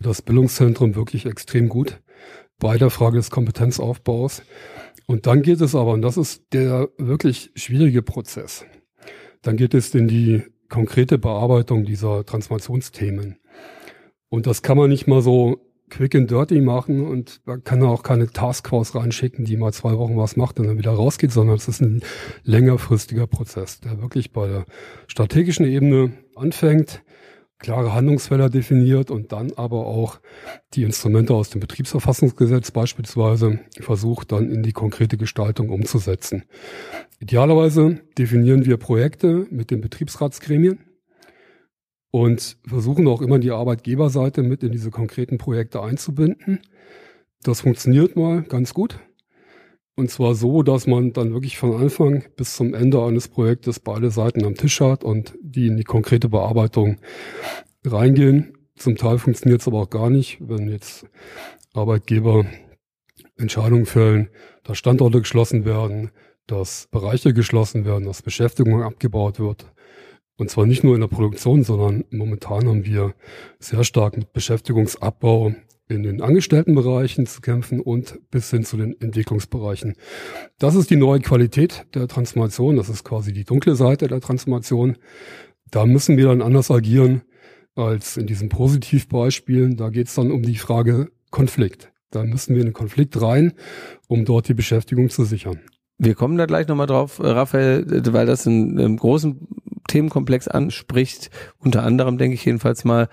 das 0.00 0.22
Bildungszentrum 0.22 0.94
wirklich 0.94 1.26
extrem 1.26 1.68
gut 1.68 2.00
bei 2.58 2.78
der 2.78 2.90
Frage 2.90 3.16
des 3.16 3.30
Kompetenzaufbaus. 3.30 4.42
Und 5.06 5.26
dann 5.26 5.42
geht 5.42 5.60
es 5.60 5.74
aber, 5.74 5.92
und 5.92 6.02
das 6.02 6.16
ist 6.16 6.44
der 6.52 6.88
wirklich 6.96 7.50
schwierige 7.56 8.02
Prozess, 8.02 8.64
dann 9.42 9.56
geht 9.56 9.74
es 9.74 9.94
in 9.94 10.06
die 10.06 10.42
konkrete 10.72 11.18
Bearbeitung 11.18 11.84
dieser 11.84 12.24
Transformationsthemen. 12.24 13.36
Und 14.30 14.46
das 14.46 14.62
kann 14.62 14.78
man 14.78 14.88
nicht 14.88 15.06
mal 15.06 15.20
so 15.20 15.60
quick 15.90 16.14
and 16.14 16.30
dirty 16.30 16.62
machen 16.62 17.06
und 17.06 17.42
man 17.44 17.62
kann 17.62 17.82
auch 17.82 18.02
keine 18.02 18.26
Taskforce 18.26 18.94
reinschicken, 18.94 19.44
die 19.44 19.58
mal 19.58 19.72
zwei 19.74 19.98
Wochen 19.98 20.16
was 20.16 20.36
macht 20.36 20.58
und 20.58 20.66
dann 20.66 20.78
wieder 20.78 20.92
rausgeht, 20.92 21.30
sondern 21.30 21.56
es 21.56 21.68
ist 21.68 21.82
ein 21.82 22.02
längerfristiger 22.44 23.26
Prozess, 23.26 23.80
der 23.80 24.00
wirklich 24.00 24.32
bei 24.32 24.48
der 24.48 24.64
strategischen 25.06 25.66
Ebene 25.66 26.14
anfängt, 26.34 27.02
klare 27.62 27.94
Handlungsfelder 27.94 28.50
definiert 28.50 29.10
und 29.10 29.32
dann 29.32 29.52
aber 29.56 29.86
auch 29.86 30.20
die 30.74 30.82
Instrumente 30.82 31.32
aus 31.32 31.50
dem 31.50 31.60
Betriebsverfassungsgesetz 31.60 32.70
beispielsweise 32.72 33.60
versucht 33.80 34.32
dann 34.32 34.50
in 34.50 34.62
die 34.62 34.72
konkrete 34.72 35.16
Gestaltung 35.16 35.70
umzusetzen. 35.70 36.44
Idealerweise 37.20 38.00
definieren 38.18 38.66
wir 38.66 38.76
Projekte 38.76 39.46
mit 39.50 39.70
den 39.70 39.80
Betriebsratsgremien 39.80 40.80
und 42.10 42.58
versuchen 42.66 43.06
auch 43.08 43.22
immer 43.22 43.38
die 43.38 43.52
Arbeitgeberseite 43.52 44.42
mit 44.42 44.62
in 44.62 44.72
diese 44.72 44.90
konkreten 44.90 45.38
Projekte 45.38 45.80
einzubinden. 45.82 46.60
Das 47.42 47.62
funktioniert 47.62 48.16
mal 48.16 48.42
ganz 48.42 48.74
gut. 48.74 48.98
Und 49.94 50.10
zwar 50.10 50.34
so, 50.34 50.62
dass 50.62 50.86
man 50.86 51.12
dann 51.12 51.32
wirklich 51.34 51.58
von 51.58 51.74
Anfang 51.74 52.24
bis 52.36 52.56
zum 52.56 52.72
Ende 52.72 53.02
eines 53.02 53.28
Projektes 53.28 53.78
beide 53.78 54.10
Seiten 54.10 54.44
am 54.44 54.54
Tisch 54.54 54.80
hat 54.80 55.04
und 55.04 55.34
die 55.42 55.66
in 55.66 55.76
die 55.76 55.84
konkrete 55.84 56.28
Bearbeitung 56.30 56.96
reingehen. 57.84 58.56
Zum 58.76 58.96
Teil 58.96 59.18
funktioniert 59.18 59.60
es 59.60 59.68
aber 59.68 59.82
auch 59.82 59.90
gar 59.90 60.08
nicht, 60.08 60.38
wenn 60.40 60.68
jetzt 60.68 61.06
Arbeitgeber 61.74 62.46
Entscheidungen 63.36 63.86
fällen, 63.86 64.28
dass 64.64 64.78
Standorte 64.78 65.20
geschlossen 65.20 65.64
werden, 65.64 66.10
dass 66.46 66.88
Bereiche 66.90 67.34
geschlossen 67.34 67.84
werden, 67.84 68.06
dass 68.06 68.22
Beschäftigung 68.22 68.82
abgebaut 68.82 69.38
wird. 69.38 69.66
Und 70.38 70.50
zwar 70.50 70.66
nicht 70.66 70.84
nur 70.84 70.94
in 70.94 71.02
der 71.02 71.08
Produktion, 71.08 71.64
sondern 71.64 72.04
momentan 72.10 72.66
haben 72.66 72.86
wir 72.86 73.14
sehr 73.58 73.84
stark 73.84 74.16
mit 74.16 74.32
Beschäftigungsabbau 74.32 75.54
in 75.88 76.02
den 76.02 76.22
Angestelltenbereichen 76.22 77.26
zu 77.26 77.40
kämpfen 77.40 77.80
und 77.80 78.18
bis 78.30 78.50
hin 78.50 78.64
zu 78.64 78.76
den 78.76 78.98
Entwicklungsbereichen. 79.00 79.94
Das 80.58 80.74
ist 80.74 80.90
die 80.90 80.96
neue 80.96 81.20
Qualität 81.20 81.86
der 81.94 82.08
Transformation. 82.08 82.76
Das 82.76 82.88
ist 82.88 83.04
quasi 83.04 83.32
die 83.32 83.44
dunkle 83.44 83.74
Seite 83.74 84.08
der 84.08 84.20
Transformation. 84.20 84.96
Da 85.70 85.86
müssen 85.86 86.16
wir 86.16 86.26
dann 86.26 86.42
anders 86.42 86.70
agieren 86.70 87.22
als 87.74 88.16
in 88.16 88.26
diesen 88.26 88.48
Positivbeispielen. 88.48 89.76
Da 89.76 89.90
geht 89.90 90.08
es 90.08 90.14
dann 90.14 90.30
um 90.30 90.42
die 90.42 90.56
Frage 90.56 91.10
Konflikt. 91.30 91.92
Da 92.10 92.24
müssen 92.24 92.54
wir 92.54 92.60
in 92.60 92.68
den 92.68 92.74
Konflikt 92.74 93.20
rein, 93.20 93.54
um 94.06 94.24
dort 94.24 94.48
die 94.48 94.54
Beschäftigung 94.54 95.08
zu 95.08 95.24
sichern. 95.24 95.60
Wir 95.98 96.14
kommen 96.14 96.36
da 96.36 96.46
gleich 96.46 96.68
nochmal 96.68 96.86
drauf, 96.86 97.18
äh, 97.18 97.28
Raphael, 97.28 97.86
weil 98.12 98.26
das 98.26 98.46
einen, 98.46 98.78
einen 98.78 98.96
großen 98.96 99.48
Themenkomplex 99.88 100.48
anspricht. 100.48 101.30
Unter 101.58 101.84
anderem 101.84 102.18
denke 102.18 102.34
ich 102.34 102.44
jedenfalls 102.44 102.84
mal 102.84 103.08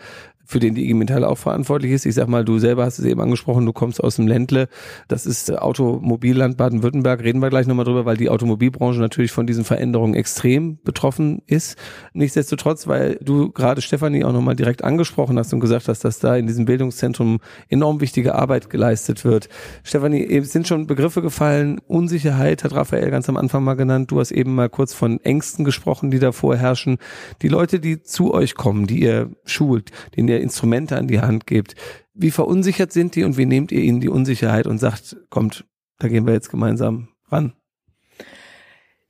für 0.49 0.59
den 0.59 0.73
die 0.73 0.85
IG 0.85 0.95
Metall 0.95 1.23
auch 1.23 1.37
verantwortlich 1.37 1.91
ist. 1.91 2.07
Ich 2.07 2.15
sag 2.15 2.27
mal, 2.27 2.43
du 2.43 2.57
selber 2.57 2.83
hast 2.83 2.97
es 2.97 3.05
eben 3.05 3.21
angesprochen, 3.21 3.67
du 3.67 3.71
kommst 3.71 4.03
aus 4.03 4.15
dem 4.15 4.25
Ländle. 4.25 4.67
Das 5.07 5.27
ist 5.27 5.55
Automobilland 5.55 6.57
Baden-Württemberg. 6.57 7.23
Reden 7.23 7.39
wir 7.39 7.51
gleich 7.51 7.67
nochmal 7.67 7.85
drüber, 7.85 8.05
weil 8.05 8.17
die 8.17 8.29
Automobilbranche 8.29 8.99
natürlich 8.99 9.31
von 9.31 9.45
diesen 9.45 9.63
Veränderungen 9.63 10.15
extrem 10.15 10.79
betroffen 10.83 11.43
ist. 11.45 11.77
Nichtsdestotrotz, 12.13 12.87
weil 12.87 13.19
du 13.21 13.51
gerade 13.51 13.83
Stefanie 13.83 14.23
auch 14.23 14.33
nochmal 14.33 14.55
direkt 14.55 14.83
angesprochen 14.83 15.37
hast 15.37 15.53
und 15.53 15.59
gesagt 15.59 15.87
hast, 15.87 16.03
dass 16.03 16.17
da 16.17 16.35
in 16.35 16.47
diesem 16.47 16.65
Bildungszentrum 16.65 17.41
enorm 17.67 18.01
wichtige 18.01 18.33
Arbeit 18.33 18.71
geleistet 18.71 19.23
wird. 19.23 19.49
Stefanie, 19.83 20.25
es 20.25 20.51
sind 20.51 20.67
schon 20.67 20.87
Begriffe 20.87 21.21
gefallen. 21.21 21.79
Unsicherheit 21.87 22.63
hat 22.63 22.73
Raphael 22.73 23.11
ganz 23.11 23.29
am 23.29 23.37
Anfang 23.37 23.63
mal 23.63 23.75
genannt. 23.75 24.09
Du 24.09 24.19
hast 24.19 24.31
eben 24.31 24.55
mal 24.55 24.69
kurz 24.69 24.95
von 24.95 25.19
Ängsten 25.19 25.63
gesprochen, 25.63 26.09
die 26.09 26.17
da 26.17 26.31
vorherrschen. 26.31 26.97
Die 27.43 27.49
Leute, 27.49 27.79
die 27.79 28.01
zu 28.01 28.33
euch 28.33 28.55
kommen, 28.55 28.87
die 28.87 29.03
ihr 29.03 29.29
schult, 29.45 29.91
denen 30.17 30.27
ihr 30.27 30.38
Instrumente 30.39 30.97
an 30.97 31.07
die 31.07 31.21
Hand 31.21 31.47
gebt. 31.47 31.75
Wie 32.13 32.31
verunsichert 32.31 32.91
sind 32.91 33.15
die 33.15 33.23
und 33.23 33.37
wie 33.37 33.45
nehmt 33.45 33.71
ihr 33.71 33.81
ihnen 33.81 34.01
die 34.01 34.09
Unsicherheit 34.09 34.67
und 34.67 34.77
sagt, 34.77 35.17
kommt, 35.29 35.65
da 35.99 36.07
gehen 36.07 36.25
wir 36.25 36.33
jetzt 36.33 36.49
gemeinsam 36.49 37.09
ran? 37.29 37.53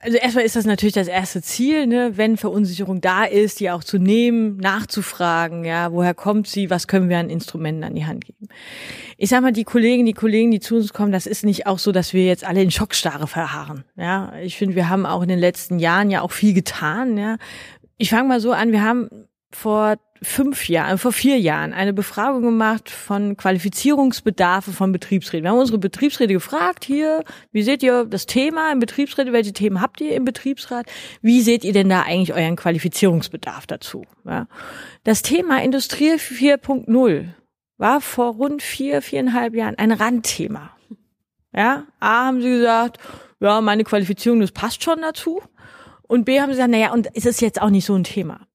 Also 0.01 0.17
erstmal 0.17 0.45
ist 0.45 0.55
das 0.55 0.65
natürlich 0.65 0.93
das 0.93 1.09
erste 1.09 1.41
Ziel, 1.41 1.85
ne, 1.85 2.13
wenn 2.15 2.37
Verunsicherung 2.37 3.01
da 3.01 3.25
ist, 3.25 3.59
die 3.59 3.69
auch 3.69 3.83
zu 3.83 3.97
nehmen, 3.97 4.55
nachzufragen, 4.55 5.65
ja, 5.65 5.91
woher 5.91 6.13
kommt 6.13 6.47
sie, 6.47 6.69
was 6.69 6.87
können 6.87 7.09
wir 7.09 7.17
an 7.19 7.29
Instrumenten 7.29 7.83
an 7.83 7.95
die 7.95 8.05
Hand 8.05 8.23
geben. 8.23 8.47
Ich 9.17 9.29
sag 9.29 9.41
mal, 9.41 9.51
die 9.51 9.65
Kollegen, 9.65 10.05
die 10.05 10.13
Kollegen, 10.13 10.51
die 10.51 10.61
zu 10.61 10.77
uns 10.77 10.93
kommen, 10.93 11.11
das 11.11 11.27
ist 11.27 11.43
nicht 11.43 11.67
auch 11.67 11.79
so, 11.79 11.91
dass 11.91 12.13
wir 12.13 12.25
jetzt 12.25 12.45
alle 12.45 12.63
in 12.63 12.71
Schockstarre 12.71 13.27
verharren, 13.27 13.83
ja. 13.97 14.31
Ich 14.41 14.57
finde, 14.57 14.75
wir 14.75 14.87
haben 14.87 15.05
auch 15.05 15.21
in 15.21 15.27
den 15.27 15.39
letzten 15.39 15.79
Jahren 15.79 16.09
ja 16.09 16.21
auch 16.21 16.31
viel 16.31 16.53
getan, 16.53 17.17
ja. 17.17 17.35
Ich 17.97 18.11
fange 18.11 18.29
mal 18.29 18.39
so 18.39 18.53
an, 18.53 18.71
wir 18.71 18.81
haben 18.81 19.09
vor 19.51 19.97
fünf 20.21 20.67
Jahren, 20.67 20.97
vor 20.97 21.11
vier 21.11 21.39
Jahren 21.39 21.73
eine 21.73 21.93
Befragung 21.93 22.41
gemacht 22.41 22.89
von 22.89 23.37
Qualifizierungsbedarfe 23.37 24.71
von 24.71 24.91
Betriebsräten. 24.91 25.43
Wir 25.43 25.51
haben 25.51 25.59
unsere 25.59 25.77
Betriebsräte 25.77 26.33
gefragt, 26.33 26.85
hier, 26.85 27.23
wie 27.51 27.63
seht 27.63 27.83
ihr 27.83 28.05
das 28.05 28.25
Thema 28.25 28.71
im 28.71 28.79
Betriebsräte, 28.79 29.31
welche 29.31 29.53
Themen 29.53 29.81
habt 29.81 30.01
ihr 30.01 30.15
im 30.15 30.25
Betriebsrat? 30.25 30.85
Wie 31.21 31.41
seht 31.41 31.63
ihr 31.63 31.73
denn 31.73 31.89
da 31.89 32.01
eigentlich 32.01 32.33
euren 32.33 32.55
Qualifizierungsbedarf 32.55 33.67
dazu? 33.67 34.05
Ja. 34.25 34.47
Das 35.03 35.21
Thema 35.21 35.63
Industrie 35.63 36.13
4.0 36.13 37.29
war 37.77 38.01
vor 38.01 38.33
rund 38.33 38.61
vier, 38.61 39.01
viereinhalb 39.01 39.55
Jahren 39.55 39.75
ein 39.75 39.91
Randthema. 39.91 40.71
Ja, 41.55 41.85
A 41.99 42.25
haben 42.25 42.41
sie 42.41 42.49
gesagt, 42.49 42.99
ja, 43.39 43.61
meine 43.61 43.83
Qualifizierung, 43.85 44.41
das 44.41 44.51
passt 44.51 44.83
schon 44.83 45.01
dazu. 45.01 45.41
Und 46.03 46.25
B 46.25 46.39
haben 46.39 46.49
sie 46.49 46.57
gesagt, 46.57 46.71
naja, 46.71 46.91
und 46.91 47.07
ist 47.15 47.25
es 47.25 47.39
jetzt 47.39 47.61
auch 47.61 47.69
nicht 47.69 47.85
so 47.85 47.95
ein 47.95 48.03
Thema. 48.03 48.47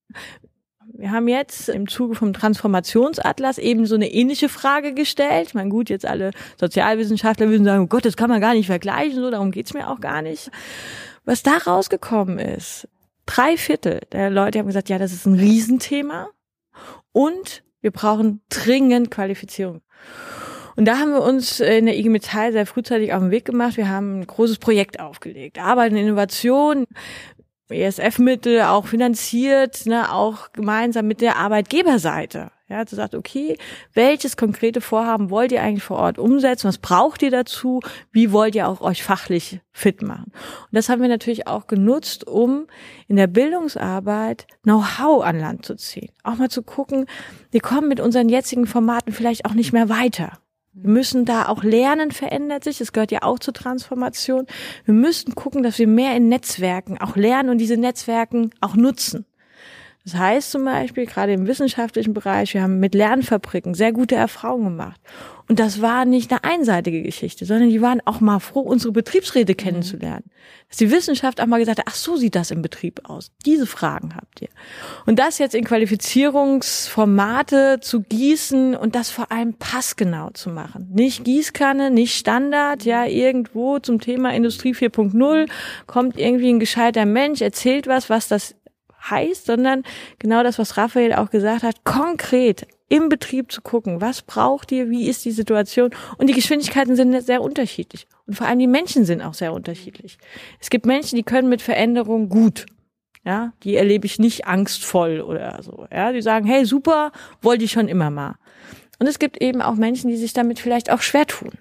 Wir 0.97 1.11
haben 1.11 1.27
jetzt 1.27 1.69
im 1.69 1.89
Zuge 1.89 2.15
vom 2.15 2.33
Transformationsatlas 2.33 3.59
eben 3.59 3.85
so 3.85 3.97
eine 3.97 4.13
ähnliche 4.13 4.49
Frage 4.49 4.95
gestellt. 4.95 5.49
Ich 5.49 5.55
meine, 5.55 5.69
gut, 5.69 5.91
jetzt 5.91 6.07
alle 6.07 6.31
Sozialwissenschaftler 6.57 7.49
würden 7.49 7.65
sagen, 7.65 7.83
oh 7.83 7.87
Gott, 7.89 8.05
das 8.05 8.17
kann 8.17 8.31
man 8.31 8.41
gar 8.41 8.55
nicht 8.55 8.67
vergleichen, 8.67 9.17
so, 9.17 9.31
darum 9.31 9.51
geht's 9.51 9.75
mir 9.75 9.91
auch 9.91 10.01
gar 10.01 10.23
nicht. 10.23 10.53
Was 11.25 11.43
da 11.43 11.57
rausgekommen 11.57 12.39
ist, 12.39 12.89
drei 13.27 13.57
Viertel 13.57 14.03
der 14.13 14.31
Leute 14.31 14.61
haben 14.61 14.67
gesagt, 14.69 14.89
ja, 14.89 14.99
das 14.99 15.13
ist 15.13 15.27
ein 15.27 15.35
Riesenthema 15.35 16.29
und 17.11 17.65
wir 17.81 17.91
brauchen 17.91 18.41
dringend 18.49 19.11
Qualifizierung. 19.11 19.81
Und 20.77 20.87
da 20.87 20.99
haben 20.99 21.13
wir 21.13 21.23
uns 21.23 21.61
in 21.61 21.87
der 21.87 21.97
IG 21.97 22.09
Metall 22.09 22.53
sehr 22.53 22.67
frühzeitig 22.67 23.13
auf 23.13 23.21
den 23.21 23.31
Weg 23.31 23.45
gemacht. 23.45 23.77
Wir 23.77 23.89
haben 23.89 24.21
ein 24.21 24.27
großes 24.27 24.59
Projekt 24.59 24.99
aufgelegt. 24.99 25.59
Arbeit 25.59 25.93
und 25.93 25.99
Innovation. 25.99 26.87
ESF-Mittel 27.69 28.63
auch 28.63 28.87
finanziert, 28.87 29.87
ne, 29.87 30.13
auch 30.13 30.53
gemeinsam 30.53 31.07
mit 31.07 31.21
der 31.21 31.37
Arbeitgeberseite. 31.37 32.51
Ja, 32.67 32.87
zu 32.87 32.97
sagt, 32.97 33.15
okay, 33.15 33.59
welches 33.93 34.39
konkrete 34.39 34.81
Vorhaben 34.81 35.29
wollt 35.29 35.53
ihr 35.53 35.63
eigentlich 35.63 35.83
vor 35.83 35.99
Ort 35.99 36.19
umsetzen? 36.19 36.67
Was 36.67 36.79
braucht 36.79 37.21
ihr 37.23 37.31
dazu? 37.31 37.81
Wie 38.11 38.33
wollt 38.33 38.55
ihr 38.55 38.69
auch 38.69 38.81
euch 38.81 39.03
fachlich 39.03 39.61
fit 39.71 40.01
machen? 40.01 40.33
Und 40.33 40.73
das 40.73 40.89
haben 40.89 41.03
wir 41.03 41.11
natürlich 41.11 41.47
auch 41.47 41.67
genutzt, 41.67 42.27
um 42.27 42.67
in 43.07 43.17
der 43.17 43.27
Bildungsarbeit 43.27 44.47
Know-how 44.63 45.23
an 45.23 45.39
Land 45.39 45.67
zu 45.67 45.77
ziehen. 45.77 46.11
Auch 46.23 46.37
mal 46.37 46.49
zu 46.49 46.63
gucken, 46.63 47.05
wir 47.51 47.61
kommen 47.61 47.89
mit 47.89 48.01
unseren 48.01 48.31
jetzigen 48.31 48.67
Formaten 48.67 49.13
vielleicht 49.13 49.45
auch 49.45 49.55
nicht 49.55 49.75
mehr 49.75 49.91
weiter. 49.91 50.39
Wir 50.77 50.91
müssen 50.91 51.25
da 51.25 51.49
auch 51.49 51.63
lernen, 51.63 52.11
verändert 52.11 52.65
sich. 52.65 52.79
Das 52.79 52.93
gehört 52.93 53.13
ja 53.13 53.23
auch 53.23 53.39
zur 53.39 53.55
Transformation. 53.55 54.47
Wir 54.85 54.95
müssen 54.95 55.37
gucken, 55.37 55.63
dass 55.63 55.79
wir 55.79 55.87
mehr 55.87 56.17
in 56.17 56.29
Netzwerken 56.29 56.99
auch 57.01 57.15
lernen 57.15 57.51
und 57.51 57.59
diese 57.59 57.77
Netzwerken 57.77 58.51
auch 58.61 58.75
nutzen. 58.75 59.25
Das 60.05 60.15
heißt 60.17 60.51
zum 60.51 60.67
Beispiel, 60.67 61.07
gerade 61.07 61.33
im 61.33 61.47
wissenschaftlichen 61.47 62.13
Bereich, 62.13 62.53
wir 62.53 62.63
haben 62.63 62.79
mit 62.79 62.95
Lernfabriken 62.95 63.73
sehr 63.73 63.93
gute 63.93 64.17
Erfahrungen 64.17 64.77
gemacht. 64.77 65.01
Und 65.49 65.59
das 65.61 65.81
war 65.81 66.05
nicht 66.05 66.31
eine 66.31 66.45
einseitige 66.45 67.03
Geschichte, 67.03 67.47
sondern 67.47 67.71
die 67.71 67.83
waren 67.83 68.01
auch 68.07 68.21
mal 68.21 68.39
froh, 68.39 68.61
unsere 68.61 68.93
Betriebsräte 68.93 69.53
mhm. 69.53 69.57
kennenzulernen. 69.57 70.25
Dass 70.69 70.77
die 70.77 70.91
Wissenschaft 70.91 71.41
auch 71.41 71.47
mal 71.47 71.59
gesagt 71.59 71.79
hat, 71.79 71.87
ach 71.89 71.95
so 71.95 72.17
sieht 72.17 72.35
das 72.35 72.51
im 72.51 72.61
Betrieb 72.61 73.01
aus. 73.05 73.31
Diese 73.47 73.67
Fragen 73.67 74.15
habt 74.15 74.43
ihr. 74.43 74.51
Und 75.07 75.19
das 75.19 75.39
jetzt 75.39 75.55
in 75.55 75.65
Qualifizierungsformate 75.65 77.79
zu 77.81 78.03
gießen 78.03 78.77
und 78.77 78.95
das 78.95 79.09
vor 79.11 79.33
allem 79.33 79.55
passgenau 79.55 80.29
zu 80.31 80.51
machen. 80.51 80.91
Nicht 80.93 81.25
Gießkanne, 81.25 81.91
nicht 81.91 82.15
Standard, 82.15 82.85
ja, 82.85 83.07
irgendwo 83.07 83.79
zum 83.79 84.01
Thema 84.01 84.35
Industrie 84.35 84.75
4.0 84.75 85.49
kommt 85.87 86.19
irgendwie 86.19 86.51
ein 86.51 86.61
gescheiter 86.61 87.07
Mensch, 87.07 87.41
erzählt 87.41 87.87
was, 87.87 88.11
was 88.11 88.29
das 88.29 88.55
heißt, 89.11 89.47
sondern 89.47 89.83
genau 90.19 90.43
das, 90.43 90.59
was 90.59 90.77
Raphael 90.77 91.15
auch 91.15 91.31
gesagt 91.31 91.63
hat, 91.63 91.85
konkret 91.85 92.67
im 92.89 93.09
Betrieb 93.09 93.51
zu 93.51 93.61
gucken, 93.63 94.01
was 94.01 94.23
braucht 94.23 94.71
ihr, 94.73 94.91
wie 94.91 95.09
ist 95.09 95.25
die 95.25 95.31
Situation 95.31 95.91
und 96.19 96.29
die 96.29 96.35
Geschwindigkeiten 96.35 96.97
sind 96.97 97.19
sehr 97.23 97.43
unterschiedlich 97.43 98.07
und 98.27 98.35
vor 98.35 98.47
allem 98.47 98.59
die 98.59 98.67
Menschen 98.67 99.05
sind 99.05 99.23
auch 99.23 99.35
sehr 99.35 99.53
unterschiedlich. 99.53 100.19
Es 100.61 100.71
gibt 100.71 100.87
Menschen, 100.87 101.17
die 101.17 101.23
können 101.23 101.49
mit 101.49 101.63
Veränderung 101.63 102.29
gut. 102.29 102.67
Ja, 103.27 103.55
die 103.63 103.77
erlebe 103.77 104.05
ich 104.05 104.19
nicht 104.19 104.47
angstvoll 104.47 105.23
oder 105.23 105.63
so. 105.63 105.87
Ja, 105.91 106.13
die 106.13 106.21
sagen, 106.21 106.45
hey, 106.47 106.67
super, 106.67 107.11
wollte 107.41 107.65
ich 107.65 107.73
schon 107.73 107.89
immer 107.89 108.11
mal. 108.11 108.35
Und 108.99 109.07
es 109.07 109.19
gibt 109.19 109.41
eben 109.41 109.63
auch 109.63 109.77
Menschen, 109.77 110.11
die 110.11 110.17
sich 110.19 110.35
damit 110.35 110.59
vielleicht 110.59 110.91
auch 110.91 111.01
schwer 111.01 111.27
tun. 111.27 111.53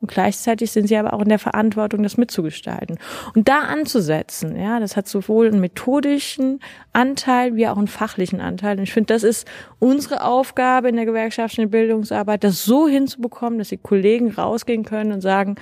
Und 0.00 0.10
gleichzeitig 0.10 0.70
sind 0.70 0.86
sie 0.86 0.96
aber 0.96 1.12
auch 1.12 1.22
in 1.22 1.28
der 1.28 1.40
Verantwortung, 1.40 2.04
das 2.04 2.16
mitzugestalten. 2.16 2.98
Und 3.34 3.48
da 3.48 3.62
anzusetzen, 3.62 4.56
ja, 4.56 4.78
das 4.78 4.96
hat 4.96 5.08
sowohl 5.08 5.48
einen 5.48 5.60
methodischen 5.60 6.60
Anteil 6.92 7.56
wie 7.56 7.66
auch 7.66 7.76
einen 7.76 7.88
fachlichen 7.88 8.40
Anteil. 8.40 8.76
Und 8.76 8.84
ich 8.84 8.92
finde, 8.92 9.12
das 9.12 9.24
ist 9.24 9.48
unsere 9.80 10.22
Aufgabe 10.22 10.88
in 10.88 10.96
der 10.96 11.06
gewerkschaftlichen 11.06 11.70
Bildungsarbeit, 11.70 12.44
das 12.44 12.64
so 12.64 12.86
hinzubekommen, 12.86 13.58
dass 13.58 13.70
die 13.70 13.76
Kollegen 13.76 14.30
rausgehen 14.30 14.84
können 14.84 15.12
und 15.12 15.20
sagen, 15.20 15.56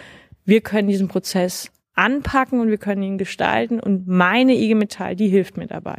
wir 0.45 0.61
können 0.61 0.89
diesen 0.89 1.09
Prozess 1.09 1.71
anpacken 1.95 2.61
und 2.61 2.69
wir 2.69 2.79
können 2.79 3.03
ihn 3.03 3.19
gestalten. 3.19 3.81
Und 3.81 4.07
meine 4.07 4.55
IG 4.55 4.75
Metall, 4.75 5.17
die 5.17 5.29
hilft 5.29 5.57
mir 5.57 5.67
dabei 5.67 5.97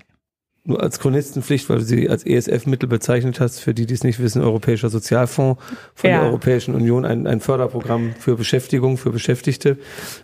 nur 0.67 0.83
als 0.83 0.99
Chronistenpflicht, 0.99 1.69
weil 1.69 1.79
du 1.79 1.85
sie 1.85 2.09
als 2.09 2.25
ESF-Mittel 2.25 2.89
bezeichnet 2.89 3.39
hast, 3.39 3.59
für 3.59 3.73
die, 3.73 3.85
die 3.85 3.93
es 3.93 4.03
nicht 4.03 4.19
wissen, 4.19 4.41
Europäischer 4.41 4.89
Sozialfonds 4.89 5.61
von 5.95 6.09
ja. 6.09 6.17
der 6.17 6.27
Europäischen 6.27 6.75
Union, 6.75 7.05
ein, 7.05 7.25
ein 7.25 7.39
Förderprogramm 7.39 8.13
für 8.19 8.35
Beschäftigung, 8.35 8.97
für 8.97 9.11
Beschäftigte. 9.11 9.77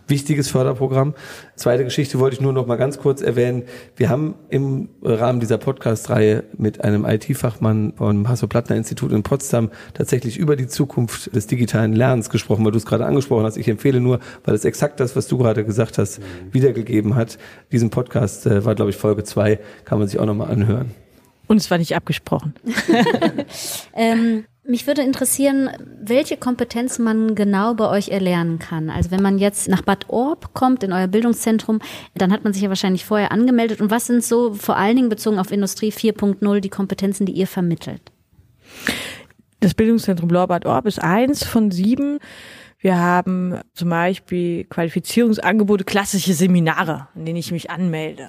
Wichtiges 0.06 0.50
Förderprogramm. 0.50 1.14
Zweite 1.56 1.84
Geschichte 1.84 2.18
wollte 2.18 2.34
ich 2.34 2.42
nur 2.42 2.52
noch 2.52 2.66
mal 2.66 2.76
ganz 2.76 2.98
kurz 2.98 3.22
erwähnen. 3.22 3.62
Wir 3.96 4.10
haben 4.10 4.34
im 4.50 4.90
Rahmen 5.02 5.40
dieser 5.40 5.56
Podcast-Reihe 5.56 6.44
mit 6.58 6.84
einem 6.84 7.06
IT-Fachmann 7.06 7.94
vom 7.96 8.28
Hasso-Plattner-Institut 8.28 9.12
in 9.12 9.22
Potsdam 9.22 9.70
tatsächlich 9.94 10.36
über 10.36 10.56
die 10.56 10.66
Zukunft 10.66 11.34
des 11.34 11.46
digitalen 11.46 11.94
Lernens 11.94 12.28
gesprochen, 12.28 12.66
weil 12.66 12.72
du 12.72 12.78
es 12.78 12.84
gerade 12.84 13.06
angesprochen 13.06 13.44
hast. 13.44 13.56
Ich 13.56 13.68
empfehle 13.68 14.00
nur, 14.00 14.20
weil 14.44 14.54
es 14.54 14.66
exakt 14.66 15.00
das, 15.00 15.16
was 15.16 15.26
du 15.26 15.38
gerade 15.38 15.64
gesagt 15.64 15.96
hast, 15.96 16.20
wiedergegeben 16.52 17.14
hat. 17.14 17.38
Diesen 17.72 17.88
Podcast 17.88 18.44
äh, 18.44 18.64
war, 18.66 18.74
glaube 18.74 18.90
ich, 18.90 18.96
Folge 18.96 19.24
zwei, 19.24 19.58
kann 19.86 19.98
man 19.98 20.06
sich 20.06 20.18
auch 20.18 20.26
noch 20.26 20.33
nochmal 20.36 20.54
anhören. 20.54 20.90
Und 21.46 21.58
es 21.58 21.70
war 21.70 21.78
nicht 21.78 21.94
abgesprochen. 21.94 22.54
ähm, 23.94 24.44
mich 24.66 24.86
würde 24.86 25.02
interessieren, 25.02 25.68
welche 26.00 26.38
Kompetenz 26.38 26.98
man 26.98 27.34
genau 27.34 27.74
bei 27.74 27.88
euch 27.88 28.08
erlernen 28.08 28.58
kann. 28.58 28.88
Also 28.88 29.10
wenn 29.10 29.20
man 29.20 29.38
jetzt 29.38 29.68
nach 29.68 29.82
Bad 29.82 30.08
Orb 30.08 30.54
kommt, 30.54 30.82
in 30.82 30.92
euer 30.92 31.06
Bildungszentrum, 31.06 31.80
dann 32.14 32.32
hat 32.32 32.44
man 32.44 32.54
sich 32.54 32.62
ja 32.62 32.70
wahrscheinlich 32.70 33.04
vorher 33.04 33.30
angemeldet. 33.30 33.82
Und 33.82 33.90
was 33.90 34.06
sind 34.06 34.24
so 34.24 34.54
vor 34.54 34.76
allen 34.76 34.96
Dingen 34.96 35.10
bezogen 35.10 35.38
auf 35.38 35.50
Industrie 35.50 35.90
4.0 35.90 36.60
die 36.60 36.70
Kompetenzen, 36.70 37.26
die 37.26 37.32
ihr 37.32 37.46
vermittelt? 37.46 38.00
Das 39.60 39.74
Bildungszentrum 39.74 40.30
Lorbert 40.30 40.64
Orb 40.64 40.86
ist 40.86 40.98
eins 40.98 41.44
von 41.44 41.70
sieben. 41.70 42.18
Wir 42.84 42.98
haben 42.98 43.62
zum 43.72 43.88
Beispiel 43.88 44.64
Qualifizierungsangebote, 44.64 45.84
klassische 45.84 46.34
Seminare, 46.34 47.08
in 47.14 47.24
denen 47.24 47.38
ich 47.38 47.50
mich 47.50 47.70
anmelde. 47.70 48.28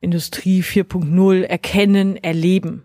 Industrie 0.00 0.60
4.0 0.64 1.44
erkennen, 1.44 2.16
erleben. 2.16 2.84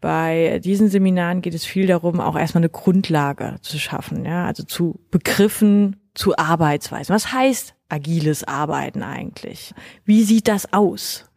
Bei 0.00 0.60
diesen 0.62 0.88
Seminaren 0.88 1.42
geht 1.42 1.54
es 1.54 1.64
viel 1.64 1.88
darum, 1.88 2.20
auch 2.20 2.38
erstmal 2.38 2.60
eine 2.60 2.68
Grundlage 2.68 3.56
zu 3.62 3.80
schaffen, 3.80 4.24
ja, 4.24 4.46
also 4.46 4.62
zu 4.62 5.00
Begriffen, 5.10 5.96
zu 6.14 6.36
Arbeitsweisen. 6.38 7.12
Was 7.12 7.32
heißt 7.32 7.74
agiles 7.88 8.44
Arbeiten 8.44 9.02
eigentlich? 9.02 9.74
Wie 10.04 10.22
sieht 10.22 10.46
das 10.46 10.72
aus? 10.72 11.28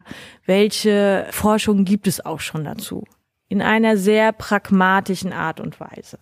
Welche 0.44 1.26
Forschung 1.32 1.84
gibt 1.84 2.06
es 2.06 2.24
auch 2.24 2.38
schon 2.38 2.62
dazu? 2.62 3.02
In 3.48 3.62
einer 3.62 3.96
sehr 3.96 4.30
pragmatischen 4.30 5.32
Art 5.32 5.58
und 5.58 5.80
Weise. 5.80 6.18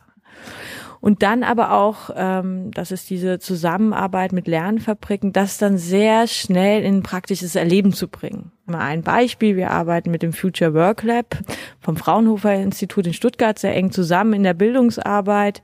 Und 1.04 1.22
dann 1.22 1.42
aber 1.42 1.72
auch, 1.72 2.08
ähm, 2.16 2.70
das 2.70 2.90
ist 2.90 3.10
diese 3.10 3.38
Zusammenarbeit 3.38 4.32
mit 4.32 4.46
Lernfabriken, 4.46 5.34
das 5.34 5.58
dann 5.58 5.76
sehr 5.76 6.26
schnell 6.26 6.82
in 6.82 7.02
praktisches 7.02 7.56
Erleben 7.56 7.92
zu 7.92 8.08
bringen. 8.08 8.52
Mal 8.64 8.80
ein 8.80 9.02
Beispiel, 9.02 9.54
wir 9.54 9.70
arbeiten 9.70 10.10
mit 10.10 10.22
dem 10.22 10.32
Future 10.32 10.72
Work 10.72 11.02
Lab 11.02 11.36
vom 11.78 11.98
Fraunhofer 11.98 12.54
Institut 12.54 13.06
in 13.06 13.12
Stuttgart 13.12 13.58
sehr 13.58 13.76
eng 13.76 13.90
zusammen 13.90 14.32
in 14.32 14.44
der 14.44 14.54
Bildungsarbeit. 14.54 15.60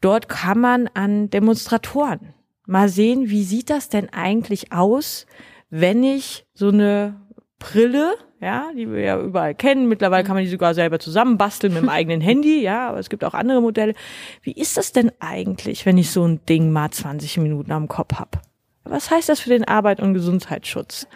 Dort 0.00 0.28
kann 0.28 0.58
man 0.58 0.90
an 0.92 1.30
Demonstratoren 1.30 2.34
mal 2.66 2.88
sehen, 2.88 3.30
wie 3.30 3.44
sieht 3.44 3.70
das 3.70 3.90
denn 3.90 4.12
eigentlich 4.12 4.72
aus, 4.72 5.26
wenn 5.70 6.02
ich 6.02 6.46
so 6.52 6.70
eine 6.70 7.14
Brille 7.60 8.14
ja, 8.44 8.70
die 8.76 8.90
wir 8.90 9.00
ja 9.00 9.20
überall 9.20 9.54
kennen. 9.54 9.88
Mittlerweile 9.88 10.22
kann 10.24 10.36
man 10.36 10.44
die 10.44 10.50
sogar 10.50 10.74
selber 10.74 10.98
zusammenbasteln 10.98 11.72
mit 11.72 11.82
dem 11.82 11.88
eigenen 11.90 12.20
Handy, 12.20 12.62
ja, 12.62 12.88
aber 12.88 12.98
es 12.98 13.08
gibt 13.08 13.24
auch 13.24 13.34
andere 13.34 13.60
Modelle. 13.60 13.94
Wie 14.42 14.52
ist 14.52 14.76
das 14.76 14.92
denn 14.92 15.10
eigentlich, 15.18 15.86
wenn 15.86 15.98
ich 15.98 16.10
so 16.10 16.24
ein 16.24 16.44
Ding 16.46 16.70
mal 16.70 16.90
20 16.90 17.38
Minuten 17.38 17.72
am 17.72 17.88
Kopf 17.88 18.14
hab? 18.14 18.42
Was 18.84 19.10
heißt 19.10 19.30
das 19.30 19.40
für 19.40 19.48
den 19.48 19.64
Arbeit- 19.64 20.00
und 20.00 20.12
Gesundheitsschutz? 20.12 21.08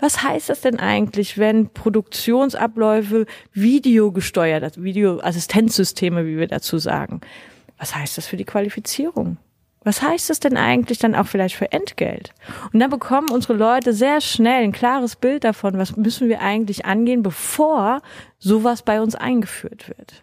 Was 0.00 0.24
heißt 0.24 0.48
das 0.48 0.60
denn 0.60 0.80
eigentlich, 0.80 1.38
wenn 1.38 1.68
Produktionsabläufe 1.68 3.26
videogesteuert, 3.52 4.64
also 4.64 4.82
Videoassistenzsysteme, 4.82 6.26
wie 6.26 6.36
wir 6.36 6.48
dazu 6.48 6.78
sagen? 6.78 7.20
Was 7.78 7.94
heißt 7.94 8.18
das 8.18 8.26
für 8.26 8.36
die 8.36 8.44
Qualifizierung? 8.44 9.36
Was 9.84 10.02
heißt 10.02 10.30
das 10.30 10.40
denn 10.40 10.56
eigentlich 10.56 10.98
dann 10.98 11.14
auch 11.14 11.26
vielleicht 11.26 11.56
für 11.56 11.72
Entgelt? 11.72 12.32
Und 12.72 12.80
dann 12.80 12.90
bekommen 12.90 13.30
unsere 13.30 13.54
Leute 13.54 13.92
sehr 13.92 14.20
schnell 14.20 14.62
ein 14.62 14.72
klares 14.72 15.16
Bild 15.16 15.44
davon, 15.44 15.76
was 15.78 15.96
müssen 15.96 16.28
wir 16.28 16.40
eigentlich 16.40 16.84
angehen, 16.84 17.22
bevor 17.22 18.00
sowas 18.38 18.82
bei 18.82 19.00
uns 19.00 19.14
eingeführt 19.14 19.88
wird. 19.88 20.22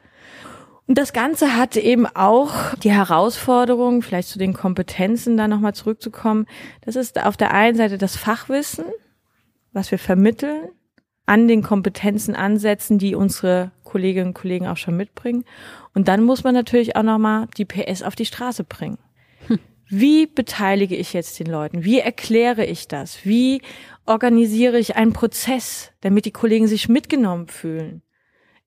Und 0.88 0.98
das 0.98 1.14
Ganze 1.14 1.56
hat 1.56 1.78
eben 1.78 2.08
auch 2.08 2.74
die 2.76 2.92
Herausforderung, 2.92 4.02
vielleicht 4.02 4.30
zu 4.30 4.40
den 4.40 4.54
Kompetenzen 4.54 5.38
da 5.38 5.48
nochmal 5.48 5.76
zurückzukommen. 5.76 6.48
Das 6.82 6.96
ist 6.96 7.24
auf 7.24 7.38
der 7.38 7.54
einen 7.54 7.78
Seite 7.78 8.00
das 8.00 8.16
Fachwissen, 8.16 8.86
was 9.72 9.92
wir 9.92 10.00
vermitteln, 10.00 10.70
an 11.28 11.48
den 11.48 11.62
Kompetenzen 11.62 12.34
ansetzen, 12.34 12.98
die 12.98 13.14
unsere 13.14 13.70
Kolleginnen 13.84 14.30
und 14.30 14.34
Kollegen 14.34 14.66
auch 14.66 14.78
schon 14.78 14.98
mitbringen. 14.98 15.46
Und 15.94 16.08
dann 16.08 16.24
muss 16.24 16.44
man 16.44 16.56
natürlich 16.56 16.96
auch 16.96 17.04
nochmal 17.04 17.46
die 17.56 17.66
PS 17.66 18.02
auf 18.02 18.16
die 18.16 18.26
Straße 18.26 18.64
bringen. 18.64 18.98
Wie 19.90 20.28
beteilige 20.28 20.96
ich 20.96 21.14
jetzt 21.14 21.40
den 21.40 21.48
Leuten? 21.48 21.84
Wie 21.84 22.00
erkläre 22.00 22.64
ich 22.64 22.88
das? 22.88 23.26
Wie 23.26 23.62
organisiere 24.06 24.78
ich 24.78 24.96
einen 24.96 25.14
Prozess, 25.14 25.92
damit 26.02 26.26
die 26.26 26.32
Kollegen 26.32 26.68
sich 26.68 26.90
mitgenommen 26.90 27.48
fühlen? 27.48 28.04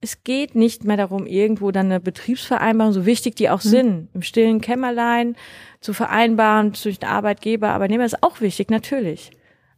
Es 0.00 0.24
geht 0.24 0.56
nicht 0.56 0.82
mehr 0.82 0.96
darum, 0.96 1.26
irgendwo 1.26 1.70
dann 1.70 1.86
eine 1.86 2.00
Betriebsvereinbarung, 2.00 2.92
so 2.92 3.06
wichtig 3.06 3.36
die 3.36 3.50
auch 3.50 3.62
mhm. 3.62 3.68
sind, 3.68 4.08
im 4.14 4.22
stillen 4.22 4.60
Kämmerlein 4.60 5.36
zu 5.80 5.94
vereinbaren 5.94 6.74
zwischen 6.74 7.04
Arbeitgeber, 7.04 7.68
Arbeitnehmer 7.68 8.04
ist 8.04 8.20
auch 8.24 8.40
wichtig, 8.40 8.68
natürlich. 8.70 9.30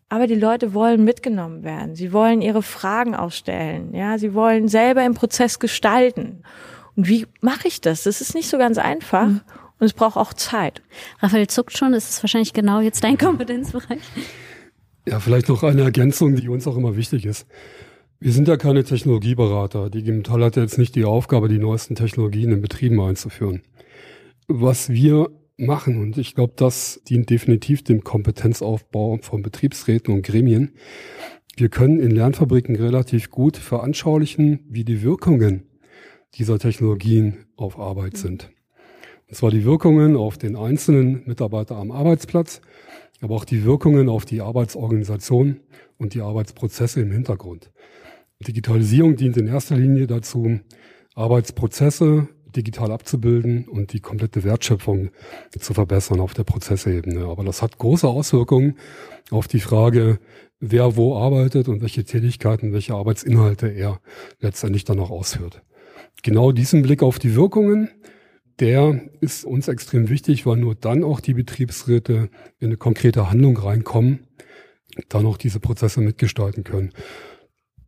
Aber 0.09 0.27
die 0.27 0.35
Leute 0.35 0.73
wollen 0.73 1.05
mitgenommen 1.05 1.63
werden. 1.63 1.95
Sie 1.95 2.13
wollen 2.13 2.41
ihre 2.41 2.63
Fragen 2.63 3.15
ausstellen. 3.15 3.95
Ja, 3.95 4.17
sie 4.17 4.33
wollen 4.33 4.69
selber 4.69 5.05
im 5.05 5.15
Prozess 5.15 5.59
gestalten. 5.59 6.43
Und 6.97 7.09
wie 7.09 7.27
mache 7.41 7.69
ich 7.69 7.83
das? 7.83 8.05
Das 8.05 8.23
ist 8.23 8.35
nicht 8.35 8.49
so 8.49 8.57
ganz 8.57 8.79
einfach. 8.79 9.27
Mhm. 9.27 9.41
Und 9.85 9.89
es 9.89 9.93
braucht 9.93 10.17
auch 10.17 10.33
Zeit. 10.33 10.81
Raphael 11.19 11.47
zuckt 11.47 11.77
schon, 11.77 11.93
ist 11.93 12.09
es 12.09 12.23
wahrscheinlich 12.23 12.55
genau 12.55 12.81
jetzt 12.81 13.05
dein 13.05 13.19
Kompetenzbereich. 13.19 14.01
Ja, 15.07 15.21
vielleicht 15.21 15.51
noch 15.51 15.63
eine 15.63 15.83
Ergänzung, 15.83 16.37
die 16.37 16.49
uns 16.49 16.67
auch 16.67 16.79
immer 16.79 16.97
wichtig 16.97 17.27
ist. 17.27 17.47
Wir 18.19 18.33
sind 18.33 18.49
ja 18.49 18.57
keine 18.57 18.83
Technologieberater. 18.83 19.91
Die 19.91 20.11
Metall 20.11 20.43
hat 20.43 20.57
jetzt 20.57 20.79
nicht 20.79 20.95
die 20.95 21.05
Aufgabe, 21.05 21.51
die 21.51 21.59
neuesten 21.59 21.97
Technologien 21.97 22.51
in 22.51 22.63
Betrieben 22.63 22.99
einzuführen. 22.99 23.61
Was 24.49 24.89
wir 24.89 25.29
machen, 25.59 26.01
und 26.01 26.17
ich 26.17 26.35
glaube, 26.35 26.55
das 26.57 27.03
dient 27.07 27.29
definitiv 27.29 27.85
dem 27.85 28.03
Kompetenzaufbau 28.05 29.19
von 29.21 29.43
Betriebsräten 29.43 30.15
und 30.15 30.23
Gremien. 30.23 30.73
Wir 31.59 31.69
können 31.69 32.01
in 32.01 32.11
Lernfabriken 32.11 32.77
relativ 32.77 33.31
gut 33.31 33.59
veranschaulichen, 33.59 34.61
wie 34.67 34.85
die 34.85 35.03
Wirkungen 35.03 35.65
dieser 36.37 36.59
Technologien 36.59 37.45
auf 37.57 37.79
Arbeit 37.79 38.17
sind. 38.17 38.51
Und 39.29 39.37
zwar 39.37 39.51
die 39.51 39.65
Wirkungen 39.65 40.17
auf 40.17 40.39
den 40.39 40.57
einzelnen 40.57 41.23
Mitarbeiter 41.27 41.77
am 41.77 41.91
Arbeitsplatz, 41.91 42.61
aber 43.21 43.35
auch 43.37 43.45
die 43.45 43.65
Wirkungen 43.65 44.09
auf 44.09 44.25
die 44.25 44.41
Arbeitsorganisation 44.41 45.61
und 45.99 46.15
die 46.15 46.21
Arbeitsprozesse 46.21 47.01
im 47.01 47.13
Hintergrund. 47.13 47.71
Digitalisierung 48.47 49.17
dient 49.17 49.37
in 49.37 49.47
erster 49.47 49.77
Linie 49.77 50.07
dazu, 50.07 50.61
Arbeitsprozesse 51.15 52.29
digital 52.55 52.93
abzubilden 52.93 53.67
und 53.67 53.93
die 53.93 54.01
komplette 54.01 54.45
Wertschöpfung 54.45 55.11
zu 55.59 55.75
verbessern 55.75 56.21
auf 56.21 56.35
der 56.35 56.45
Prozessebene. 56.45 57.25
Aber 57.25 57.45
das 57.45 57.63
hat 57.63 57.79
große 57.79 58.07
Auswirkungen 58.07 58.77
auf 59.31 59.49
die 59.49 59.61
Frage, 59.61 60.19
wer 60.61 60.97
wo 60.97 61.17
arbeitet 61.17 61.69
und 61.69 61.83
welche 61.83 62.05
Tätigkeiten, 62.05 62.73
welche 62.73 62.95
Arbeitsinhalte 62.95 63.69
er 63.69 64.01
letztendlich 64.41 64.85
dann 64.85 65.01
auch 65.01 65.11
ausführt. 65.11 65.63
Genau 66.23 66.53
diesen 66.53 66.83
Blick 66.83 67.03
auf 67.03 67.19
die 67.19 67.35
Wirkungen 67.35 67.91
der 68.61 69.01
ist 69.21 69.45
uns 69.45 69.69
extrem 69.69 70.09
wichtig, 70.09 70.47
weil 70.47 70.57
nur 70.57 70.75
dann 70.75 71.03
auch 71.05 71.21
die 71.21 71.35
Betriebsräte 71.35 72.31
in 72.59 72.69
eine 72.69 72.77
konkrete 72.77 73.31
Handlung 73.31 73.57
reinkommen, 73.57 74.27
dann 75.09 75.27
auch 75.27 75.37
diese 75.37 75.61
Prozesse 75.61 76.01
mitgestalten 76.01 76.65
können. 76.65 76.93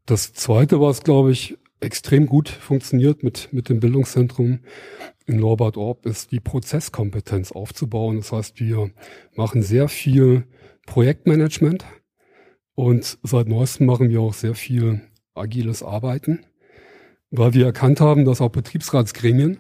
Das 0.07 0.33
zweite, 0.33 0.81
was, 0.81 1.03
glaube 1.03 1.33
ich, 1.33 1.57
extrem 1.81 2.27
gut 2.27 2.49
funktioniert 2.49 3.23
mit, 3.23 3.53
mit 3.53 3.69
dem 3.69 3.81
Bildungszentrum 3.81 4.61
in 5.27 5.37
Norbert 5.37 5.77
Orb, 5.77 6.07
ist 6.07 6.33
die 6.33 6.41
Prozesskompetenz 6.41 7.53
aufzubauen. 7.53 8.17
Das 8.17 8.33
heißt, 8.33 8.61
wir 8.61 8.91
machen 9.35 9.63
sehr 9.63 9.89
viel 9.89 10.47
Projektmanagement 10.87 11.85
und 12.75 13.19
seit 13.23 13.49
neuestem 13.49 13.87
machen 13.87 14.09
wir 14.09 14.21
auch 14.21 14.35
sehr 14.35 14.55
viel 14.55 15.03
agiles 15.35 15.83
Arbeiten, 15.83 16.47
weil 17.31 17.55
wir 17.55 17.67
erkannt 17.67 18.01
haben, 18.01 18.25
dass 18.25 18.41
auch 18.41 18.51
Betriebsratsgremien 18.51 19.59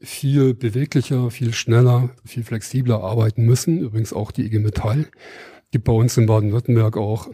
viel 0.00 0.54
beweglicher, 0.54 1.30
viel 1.30 1.52
schneller, 1.52 2.10
viel 2.24 2.44
flexibler 2.44 3.02
arbeiten 3.02 3.44
müssen. 3.44 3.80
Übrigens 3.80 4.12
auch 4.12 4.30
die 4.30 4.46
IG 4.46 4.58
Metall 4.58 5.06
gibt 5.70 5.84
bei 5.84 5.92
uns 5.92 6.16
in 6.16 6.26
Baden-Württemberg 6.26 6.96
auch 6.96 7.28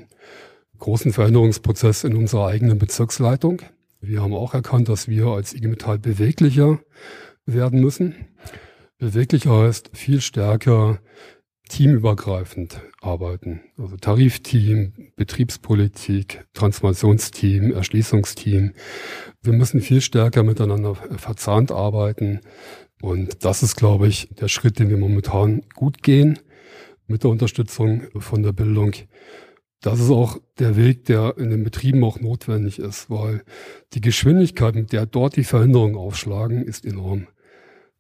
großen 0.78 1.12
Veränderungsprozess 1.12 2.04
in 2.04 2.16
unserer 2.16 2.48
eigenen 2.48 2.78
Bezirksleitung. 2.78 3.62
Wir 4.00 4.22
haben 4.22 4.34
auch 4.34 4.54
erkannt, 4.54 4.88
dass 4.88 5.08
wir 5.08 5.26
als 5.28 5.54
IG 5.54 5.68
Metall 5.68 5.98
beweglicher 5.98 6.80
werden 7.46 7.80
müssen. 7.80 8.14
Beweglicher 8.98 9.62
heißt 9.62 9.90
viel 9.92 10.20
stärker 10.20 11.00
teamübergreifend 11.68 12.80
arbeiten. 13.00 13.60
Also 13.78 13.96
Tarifteam, 13.96 14.92
Betriebspolitik, 15.16 16.44
Transformationsteam, 16.52 17.72
Erschließungsteam. 17.72 18.72
Wir 19.42 19.52
müssen 19.52 19.80
viel 19.80 20.00
stärker 20.00 20.42
miteinander 20.42 20.94
verzahnt 20.94 21.72
arbeiten. 21.72 22.40
Und 23.00 23.44
das 23.44 23.62
ist, 23.62 23.76
glaube 23.76 24.08
ich, 24.08 24.28
der 24.40 24.48
Schritt, 24.48 24.78
den 24.78 24.88
wir 24.88 24.96
momentan 24.96 25.62
gut 25.74 26.02
gehen 26.02 26.38
mit 27.06 27.22
der 27.22 27.30
Unterstützung 27.30 28.02
von 28.18 28.42
der 28.42 28.52
Bildung. 28.52 28.92
Das 29.80 30.00
ist 30.00 30.10
auch 30.10 30.38
der 30.58 30.76
Weg, 30.76 31.04
der 31.04 31.36
in 31.36 31.50
den 31.50 31.62
Betrieben 31.62 32.02
auch 32.04 32.18
notwendig 32.18 32.78
ist, 32.78 33.10
weil 33.10 33.42
die 33.92 34.00
Geschwindigkeit, 34.00 34.74
mit 34.74 34.92
der 34.92 35.04
dort 35.04 35.36
die 35.36 35.44
Veränderungen 35.44 35.96
aufschlagen, 35.96 36.62
ist 36.62 36.86
enorm. 36.86 37.26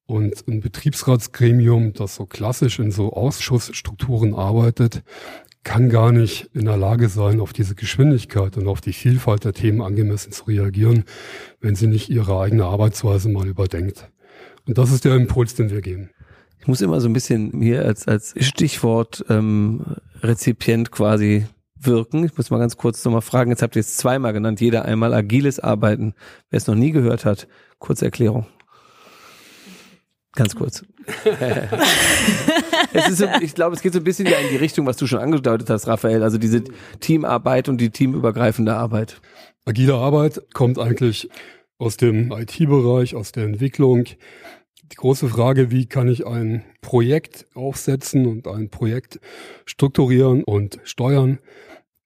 Und 0.06 0.46
ein 0.46 0.60
Betriebsratsgremium, 0.60 1.94
das 1.94 2.16
so 2.16 2.26
klassisch 2.26 2.78
in 2.78 2.90
so 2.90 3.12
Ausschussstrukturen 3.12 4.34
arbeitet, 4.34 5.02
kann 5.64 5.88
gar 5.88 6.12
nicht 6.12 6.50
in 6.52 6.66
der 6.66 6.76
Lage 6.76 7.08
sein, 7.08 7.40
auf 7.40 7.54
diese 7.54 7.74
Geschwindigkeit 7.74 8.56
und 8.58 8.68
auf 8.68 8.82
die 8.82 8.92
Vielfalt 8.92 9.44
der 9.44 9.54
Themen 9.54 9.80
angemessen 9.80 10.30
zu 10.30 10.44
reagieren, 10.44 11.04
wenn 11.60 11.74
sie 11.74 11.86
nicht 11.86 12.10
ihre 12.10 12.38
eigene 12.38 12.66
Arbeitsweise 12.66 13.30
mal 13.30 13.48
überdenkt. 13.48 14.10
Und 14.66 14.76
das 14.76 14.92
ist 14.92 15.06
der 15.06 15.14
Impuls, 15.14 15.54
den 15.54 15.70
wir 15.70 15.80
geben. 15.80 16.10
Ich 16.60 16.66
muss 16.66 16.82
immer 16.82 17.00
so 17.00 17.08
ein 17.08 17.12
bisschen 17.14 17.60
hier 17.60 17.84
als, 17.84 18.06
als 18.06 18.34
Stichwort 18.38 19.24
ähm, 19.28 19.84
Rezipient 20.22 20.90
quasi 20.90 21.46
wirken. 21.78 22.24
Ich 22.24 22.36
muss 22.36 22.50
mal 22.50 22.58
ganz 22.58 22.76
kurz 22.76 23.04
nochmal 23.04 23.20
fragen, 23.22 23.50
jetzt 23.50 23.62
habt 23.62 23.76
ihr 23.76 23.80
es 23.80 23.96
zweimal 23.96 24.32
genannt, 24.32 24.60
jeder 24.60 24.84
einmal 24.84 25.12
agiles 25.12 25.60
Arbeiten. 25.60 26.14
Wer 26.50 26.58
es 26.58 26.66
noch 26.66 26.74
nie 26.74 26.90
gehört 26.90 27.24
hat, 27.24 27.48
kurze 27.78 28.06
Erklärung. 28.06 28.46
Ganz 30.34 30.56
kurz. 30.56 30.84
es 32.92 33.08
ist 33.08 33.18
so, 33.18 33.26
ich 33.40 33.54
glaube, 33.54 33.76
es 33.76 33.82
geht 33.82 33.92
so 33.92 34.00
ein 34.00 34.04
bisschen 34.04 34.26
ja 34.26 34.38
in 34.38 34.48
die 34.48 34.56
Richtung, 34.56 34.86
was 34.86 34.96
du 34.96 35.06
schon 35.06 35.20
angedeutet 35.20 35.70
hast, 35.70 35.86
Raphael. 35.86 36.22
Also 36.22 36.38
diese 36.38 36.64
Teamarbeit 37.00 37.68
und 37.68 37.80
die 37.80 37.90
teamübergreifende 37.90 38.74
Arbeit. 38.74 39.20
Agile 39.64 39.94
Arbeit 39.94 40.42
kommt 40.52 40.78
eigentlich 40.78 41.28
aus 41.78 41.96
dem 41.96 42.32
IT-Bereich, 42.32 43.14
aus 43.14 43.32
der 43.32 43.44
Entwicklung. 43.44 44.04
Die 44.04 44.96
große 44.96 45.28
Frage, 45.28 45.70
wie 45.70 45.86
kann 45.86 46.08
ich 46.08 46.26
ein 46.26 46.64
Projekt 46.80 47.46
aufsetzen 47.54 48.26
und 48.26 48.48
ein 48.48 48.70
Projekt 48.70 49.20
strukturieren 49.66 50.42
und 50.44 50.80
steuern? 50.84 51.38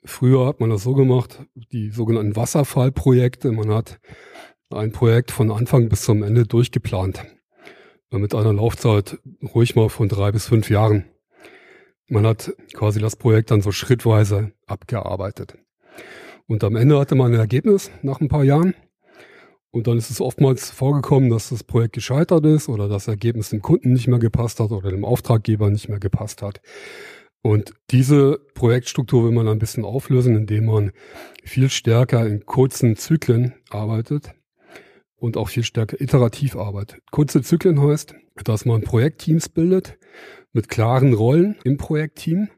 Früher 0.05 0.47
hat 0.47 0.61
man 0.61 0.71
das 0.71 0.85
so 0.85 0.95
gemacht, 0.95 1.41
die 1.73 1.91
sogenannten 1.91 2.37
Wasserfallprojekte. 2.37 3.53
Man 3.53 3.73
hat 3.73 3.99
ein 4.71 4.93
Projekt 4.93 5.31
von 5.31 5.51
Anfang 5.51 5.89
bis 5.89 6.03
zum 6.03 6.23
Ende 6.23 6.45
durchgeplant. 6.45 7.25
Mit 8.11 8.35
einer 8.35 8.55
Laufzeit 8.55 9.19
ruhig 9.55 9.77
mal 9.77 9.91
von 9.91 10.09
drei 10.09 10.33
bis 10.33 10.47
fünf 10.47 10.71
Jahren. 10.71 11.05
Man 12.09 12.27
hat 12.27 12.55
quasi 12.73 13.01
das 13.01 13.17
Projekt 13.17 13.51
dann 13.51 13.61
so 13.61 13.71
schrittweise 13.71 14.53
abgearbeitet. 14.67 15.59
Und 16.47 16.65
am 16.65 16.77
Ende 16.77 16.99
hatte 16.99 17.15
man 17.15 17.35
ein 17.35 17.39
Ergebnis 17.39 17.91
nach 18.01 18.21
ein 18.21 18.29
paar 18.29 18.45
Jahren. 18.45 18.75
Und 19.71 19.87
dann 19.87 19.99
ist 19.99 20.11
es 20.11 20.23
oftmals 20.23 20.71
vorgekommen, 20.71 21.29
dass 21.29 21.51
das 21.51 21.65
Projekt 21.65 21.93
gescheitert 21.93 22.47
ist 22.47 22.71
oder 22.71 22.89
das 22.89 23.09
Ergebnis 23.09 23.51
dem 23.51 23.61
Kunden 23.61 23.93
nicht 23.93 24.09
mehr 24.09 24.19
gepasst 24.19 24.59
hat 24.59 24.71
oder 24.71 24.91
dem 24.91 25.05
Auftraggeber 25.05 25.69
nicht 25.69 25.91
mehr 25.91 26.01
gepasst 26.01 26.41
hat. 26.41 26.63
Und 27.43 27.75
diese 27.91 28.41
Projektstruktur 28.55 29.25
will 29.25 29.33
man 29.33 29.49
ein 29.49 29.59
bisschen 29.59 29.85
auflösen, 29.85 30.35
indem 30.35 30.65
man 30.65 30.93
viel 31.45 31.69
stärker 31.69 32.27
in 32.27 32.47
kurzen 32.47 32.97
Zyklen 32.97 33.53
arbeitet 33.69 34.33
und 35.19 35.37
auch 35.37 35.49
viel 35.49 35.65
stärker 35.65 36.01
iterativ 36.01 36.57
arbeitet. 36.57 37.01
Kurze 37.11 37.43
Zyklen 37.43 37.81
heißt, 37.83 38.15
dass 38.45 38.65
man 38.65 38.83
Projektteams 38.83 39.49
bildet 39.49 39.99
mit 40.53 40.69
klaren 40.69 41.13
Rollen 41.13 41.57
im 41.65 41.77
Projektteam 41.77 42.49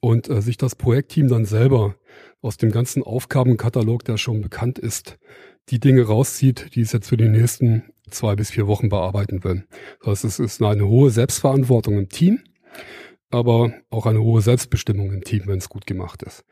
und 0.00 0.28
äh, 0.28 0.40
sich 0.40 0.56
das 0.56 0.76
Projektteam 0.76 1.28
dann 1.28 1.44
selber 1.44 1.96
aus 2.40 2.56
dem 2.56 2.70
ganzen 2.70 3.02
Aufgabenkatalog, 3.02 4.04
der 4.04 4.16
schon 4.16 4.40
bekannt 4.40 4.78
ist, 4.78 5.18
die 5.70 5.80
Dinge 5.80 6.02
rauszieht, 6.02 6.74
die 6.74 6.82
es 6.82 6.92
jetzt 6.92 7.08
für 7.08 7.16
die 7.16 7.28
nächsten 7.28 7.92
zwei 8.10 8.36
bis 8.36 8.50
vier 8.50 8.66
Wochen 8.66 8.88
bearbeiten 8.88 9.44
will. 9.44 9.66
Das 10.00 10.08
heißt, 10.08 10.24
es 10.24 10.38
ist 10.38 10.62
eine 10.62 10.86
hohe 10.86 11.10
Selbstverantwortung 11.10 11.98
im 11.98 12.08
Team, 12.08 12.40
aber 13.30 13.72
auch 13.90 14.06
eine 14.06 14.22
hohe 14.22 14.40
Selbstbestimmung 14.40 15.12
im 15.12 15.24
Team, 15.24 15.42
wenn 15.46 15.58
es 15.58 15.68
gut 15.68 15.86
gemacht 15.86 16.22
ist. 16.22 16.44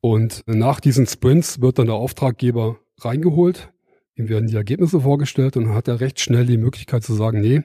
Und 0.00 0.42
nach 0.46 0.80
diesen 0.80 1.06
Sprints 1.06 1.60
wird 1.60 1.78
dann 1.78 1.86
der 1.86 1.94
Auftraggeber 1.94 2.78
reingeholt, 3.00 3.72
ihm 4.16 4.28
werden 4.28 4.46
die 4.46 4.56
Ergebnisse 4.56 5.00
vorgestellt 5.00 5.56
und 5.56 5.64
dann 5.64 5.74
hat 5.74 5.88
er 5.88 6.00
recht 6.00 6.20
schnell 6.20 6.46
die 6.46 6.56
Möglichkeit 6.56 7.02
zu 7.02 7.14
sagen, 7.14 7.40
nee, 7.40 7.62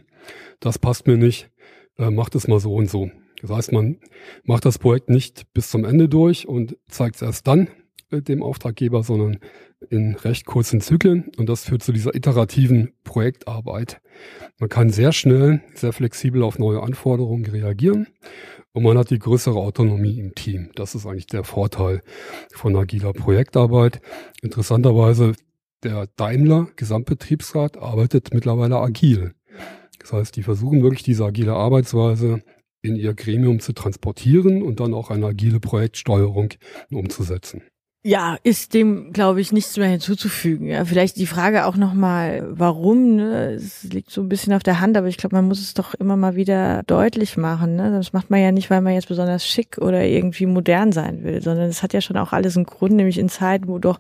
das 0.60 0.80
passt 0.80 1.08
mir 1.08 1.18
nicht, 1.18 1.50
äh, 1.98 2.10
macht 2.10 2.36
es 2.36 2.48
mal 2.48 2.60
so 2.60 2.74
und 2.74 2.90
so. 2.90 3.10
Das 3.42 3.52
heißt, 3.52 3.72
man 3.72 3.98
macht 4.44 4.66
das 4.66 4.80
Projekt 4.80 5.10
nicht 5.10 5.54
bis 5.54 5.70
zum 5.70 5.86
Ende 5.86 6.10
durch 6.10 6.48
und 6.48 6.78
zeigt 6.90 7.16
es 7.16 7.22
erst 7.22 7.48
dann 7.48 7.70
äh, 8.12 8.22
dem 8.22 8.44
Auftraggeber, 8.44 9.04
sondern 9.04 9.40
in 9.90 10.16
recht 10.16 10.46
kurzen 10.46 10.82
Zyklen 10.82 11.32
und 11.38 11.48
das 11.48 11.64
führt 11.64 11.84
zu 11.84 11.94
dieser 11.94 12.14
iterativen 12.14 12.92
Projektarbeit. 13.04 14.02
Man 14.60 14.68
kann 14.68 14.90
sehr 14.90 15.14
schnell, 15.14 15.62
sehr 15.74 15.94
flexibel 15.94 16.44
auf 16.44 16.60
neue 16.60 16.84
Anforderungen 16.84 17.46
reagieren 17.46 18.08
und 18.74 18.84
man 18.84 18.98
hat 18.98 19.10
die 19.10 19.20
größere 19.20 19.58
Autonomie 19.58 20.20
im 20.20 20.36
Team. 20.36 20.70
Das 20.76 20.96
ist 20.96 21.06
eigentlich 21.06 21.28
der 21.28 21.46
Vorteil 21.46 22.02
von 22.54 22.76
agiler 22.76 23.14
Projektarbeit. 23.14 24.02
Interessanterweise, 24.42 25.34
der 25.84 26.08
Daimler 26.16 26.68
Gesamtbetriebsrat 26.76 27.78
arbeitet 27.78 28.34
mittlerweile 28.34 28.78
agil. 28.78 29.34
Das 30.00 30.14
heißt, 30.14 30.36
die 30.36 30.44
versuchen 30.44 30.84
wirklich 30.84 31.04
diese 31.04 31.26
agile 31.26 31.54
Arbeitsweise 31.54 32.42
in 32.82 32.96
ihr 32.96 33.14
Gremium 33.14 33.60
zu 33.60 33.74
transportieren 33.74 34.62
und 34.62 34.80
dann 34.80 34.94
auch 34.94 35.10
eine 35.10 35.28
agile 35.28 35.60
Projektsteuerung 35.60 36.50
umzusetzen. 36.92 37.62
Ja, 38.02 38.38
ist 38.44 38.74
dem, 38.74 39.12
glaube 39.12 39.42
ich, 39.42 39.52
nichts 39.52 39.76
mehr 39.76 39.90
hinzuzufügen. 39.90 40.68
Ja, 40.68 40.86
vielleicht 40.86 41.18
die 41.18 41.26
Frage 41.26 41.66
auch 41.66 41.76
nochmal, 41.76 42.48
warum, 42.50 43.18
ne? 43.18 43.52
Es 43.52 43.84
liegt 43.84 44.10
so 44.10 44.22
ein 44.22 44.30
bisschen 44.30 44.54
auf 44.54 44.64
der 44.64 44.80
Hand, 44.80 44.96
aber 44.96 45.08
ich 45.08 45.18
glaube, 45.18 45.36
man 45.36 45.46
muss 45.46 45.60
es 45.60 45.74
doch 45.74 45.96
immer 45.96 46.16
mal 46.16 46.38
wieder 46.38 46.84
deutlich 46.84 47.36
machen. 47.36 47.76
Ne? 47.76 47.92
Das 47.92 48.14
macht 48.14 48.30
man 48.30 48.40
ja 48.40 48.54
nicht, 48.54 48.70
weil 48.70 48.80
man 48.80 48.94
jetzt 48.94 49.10
besonders 49.10 49.46
schick 49.46 49.80
oder 49.80 50.06
irgendwie 50.06 50.46
modern 50.46 50.94
sein 50.94 51.26
will, 51.26 51.42
sondern 51.42 51.68
es 51.68 51.84
hat 51.84 51.92
ja 51.92 52.00
schon 52.00 52.16
auch 52.16 52.32
alles 52.32 52.56
einen 52.56 52.66
Grund, 52.66 52.94
nämlich 52.94 53.18
in 53.18 53.28
Zeiten, 53.28 53.68
wo 53.68 53.80
doch 53.80 54.00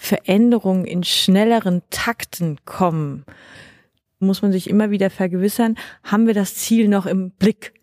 Veränderungen 0.00 0.84
in 0.84 1.02
schnelleren 1.02 1.82
Takten 1.90 2.56
kommen, 2.64 3.24
muss 4.20 4.42
man 4.42 4.52
sich 4.52 4.70
immer 4.70 4.90
wieder 4.90 5.10
vergewissern, 5.10 5.76
haben 6.04 6.26
wir 6.26 6.34
das 6.34 6.54
Ziel 6.54 6.88
noch 6.88 7.04
im 7.04 7.30
Blick? 7.32 7.74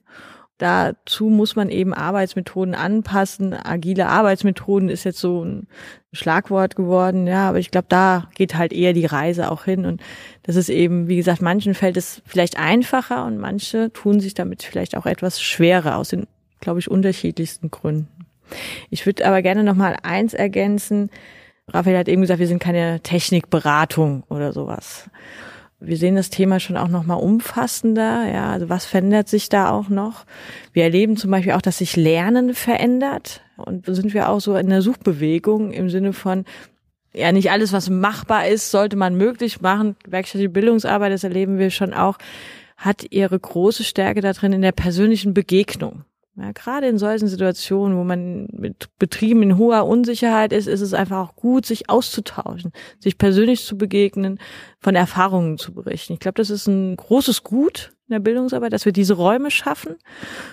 Dazu 0.57 1.25
muss 1.25 1.57
man 1.57 1.69
eben 1.69 1.93
Arbeitsmethoden 1.93 2.75
anpassen. 2.75 3.53
Agile 3.53 4.07
Arbeitsmethoden 4.07 4.87
ist 4.87 5.03
jetzt 5.03 5.19
so 5.19 5.43
ein 5.43 5.67
Schlagwort 6.13 6.77
geworden, 6.77 7.27
ja, 7.27 7.49
aber 7.49 7.59
ich 7.59 7.71
glaube, 7.71 7.87
da 7.89 8.29
geht 8.35 8.55
halt 8.55 8.71
eher 8.71 8.93
die 8.93 9.05
Reise 9.05 9.51
auch 9.51 9.65
hin. 9.65 9.85
Und 9.85 10.01
das 10.43 10.55
ist 10.55 10.69
eben, 10.69 11.09
wie 11.09 11.17
gesagt, 11.17 11.41
manchen 11.41 11.73
fällt 11.73 11.97
es 11.97 12.21
vielleicht 12.25 12.57
einfacher 12.57 13.25
und 13.25 13.37
manche 13.37 13.91
tun 13.91 14.21
sich 14.21 14.33
damit 14.33 14.63
vielleicht 14.63 14.95
auch 14.95 15.05
etwas 15.05 15.41
schwerer 15.41 15.97
aus 15.97 16.09
den, 16.09 16.25
glaube 16.61 16.79
ich, 16.79 16.89
unterschiedlichsten 16.89 17.69
Gründen. 17.69 18.07
Ich 18.89 19.05
würde 19.05 19.25
aber 19.27 19.41
gerne 19.41 19.65
noch 19.65 19.75
mal 19.75 19.97
eins 20.03 20.33
ergänzen. 20.33 21.09
Raphael 21.67 21.97
hat 21.97 22.07
eben 22.07 22.21
gesagt, 22.21 22.39
wir 22.39 22.47
sind 22.47 22.59
keine 22.59 23.01
Technikberatung 23.01 24.23
oder 24.29 24.53
sowas 24.53 25.09
wir 25.79 25.97
sehen 25.97 26.15
das 26.15 26.29
Thema 26.29 26.59
schon 26.59 26.77
auch 26.77 26.87
noch 26.87 27.05
mal 27.05 27.15
umfassender. 27.15 28.27
Ja, 28.31 28.51
also 28.51 28.69
was 28.69 28.85
verändert 28.85 29.27
sich 29.27 29.49
da 29.49 29.71
auch 29.71 29.89
noch? 29.89 30.25
Wir 30.73 30.83
erleben 30.83 31.17
zum 31.17 31.31
Beispiel 31.31 31.53
auch, 31.53 31.61
dass 31.61 31.79
sich 31.79 31.95
Lernen 31.95 32.53
verändert. 32.53 33.41
Und 33.57 33.85
sind 33.85 34.13
wir 34.13 34.29
auch 34.29 34.41
so 34.41 34.55
in 34.55 34.69
der 34.69 34.81
Suchbewegung 34.81 35.71
im 35.71 35.89
Sinne 35.89 36.13
von, 36.13 36.45
ja, 37.13 37.31
nicht 37.31 37.51
alles, 37.51 37.71
was 37.71 37.89
machbar 37.89 38.47
ist, 38.47 38.71
sollte 38.71 38.95
man 38.95 39.15
möglich 39.15 39.61
machen. 39.61 39.95
Werkstattliche 40.05 40.49
Bildungsarbeit, 40.49 41.13
das 41.13 41.23
erleben 41.23 41.57
wir 41.57 41.69
schon 41.69 41.93
auch, 41.93 42.17
hat 42.77 43.05
ihre 43.11 43.39
große 43.39 43.83
Stärke 43.83 44.21
darin 44.21 44.53
in 44.53 44.61
der 44.61 44.73
persönlichen 44.73 45.33
Begegnung. 45.33 46.03
Ja, 46.37 46.51
gerade 46.51 46.87
in 46.87 46.97
solchen 46.97 47.29
Situationen, 47.29 47.97
wo 47.97 48.03
man 48.03 48.47
mit 48.51 48.89
Betrieben 48.99 49.41
in 49.41 49.57
hoher 49.57 49.85
Unsicherheit 49.85 50.51
ist, 50.51 50.67
ist 50.67 50.81
es 50.81 50.93
einfach 50.93 51.29
auch 51.29 51.35
gut, 51.35 51.65
sich 51.65 51.89
auszutauschen, 51.89 52.73
sich 52.99 53.17
persönlich 53.17 53.63
zu 53.63 53.77
begegnen, 53.77 54.39
von 54.79 54.95
Erfahrungen 54.95 55.57
zu 55.57 55.73
berichten. 55.73 56.13
Ich 56.13 56.19
glaube, 56.19 56.35
das 56.35 56.49
ist 56.49 56.67
ein 56.67 56.97
großes 56.97 57.43
Gut 57.43 57.93
in 58.09 58.13
der 58.13 58.19
Bildungsarbeit, 58.19 58.73
dass 58.73 58.83
wir 58.83 58.91
diese 58.91 59.13
Räume 59.13 59.49
schaffen, 59.49 59.95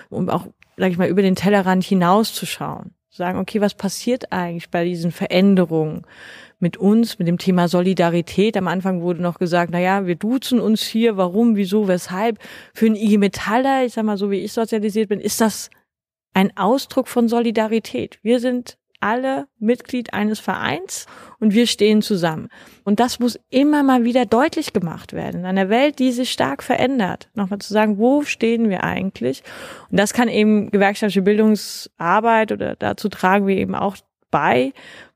um 0.09 0.29
auch, 0.29 0.47
sage 0.77 0.91
ich 0.91 0.97
mal, 0.97 1.09
über 1.09 1.21
den 1.21 1.35
Tellerrand 1.35 1.83
hinauszuschauen. 1.83 2.91
Sagen, 3.09 3.37
okay, 3.37 3.59
was 3.59 3.75
passiert 3.75 4.31
eigentlich 4.31 4.71
bei 4.71 4.85
diesen 4.85 5.11
Veränderungen? 5.11 6.03
Mit 6.63 6.77
uns, 6.77 7.19
mit 7.19 7.27
dem 7.27 7.37
Thema 7.37 7.67
Solidarität. 7.67 8.57
Am 8.57 8.67
Anfang 8.67 9.01
wurde 9.01 9.21
noch 9.21 9.37
gesagt, 9.37 9.69
na 9.71 9.79
ja, 9.79 10.07
wir 10.07 10.15
duzen 10.15 10.59
uns 10.59 10.81
hier, 10.81 11.17
warum, 11.17 11.55
wieso, 11.55 11.87
weshalb. 11.87 12.39
Für 12.73 12.87
einen 12.87 12.95
IG 12.95 13.19
Metaller, 13.19 13.85
ich 13.85 13.93
sag 13.93 14.05
mal 14.05 14.17
so, 14.17 14.31
wie 14.31 14.39
ich 14.39 14.53
sozialisiert 14.53 15.09
bin, 15.09 15.19
ist 15.19 15.41
das 15.41 15.69
ein 16.33 16.57
Ausdruck 16.57 17.07
von 17.07 17.27
Solidarität. 17.27 18.17
Wir 18.23 18.39
sind 18.39 18.77
alle 19.03 19.47
Mitglied 19.59 20.13
eines 20.13 20.39
Vereins 20.39 21.07
und 21.39 21.53
wir 21.53 21.67
stehen 21.67 22.01
zusammen. 22.01 22.47
Und 22.85 23.01
das 23.01 23.19
muss 23.19 23.37
immer 23.49 23.83
mal 23.83 24.05
wieder 24.05 24.25
deutlich 24.25 24.71
gemacht 24.71 25.11
werden. 25.11 25.41
In 25.41 25.45
einer 25.45 25.67
Welt, 25.67 25.99
die 25.99 26.13
sich 26.13 26.31
stark 26.31 26.63
verändert, 26.63 27.29
nochmal 27.35 27.59
zu 27.59 27.73
sagen, 27.73 27.97
wo 27.97 28.23
stehen 28.23 28.69
wir 28.69 28.85
eigentlich? 28.85 29.43
Und 29.91 29.99
das 29.99 30.13
kann 30.13 30.29
eben 30.29 30.71
gewerkschaftliche 30.71 31.21
Bildungsarbeit 31.21 32.53
oder 32.53 32.77
dazu 32.77 33.09
tragen 33.09 33.45
wir 33.45 33.57
eben 33.57 33.75
auch 33.75 33.97
bei, 34.31 34.71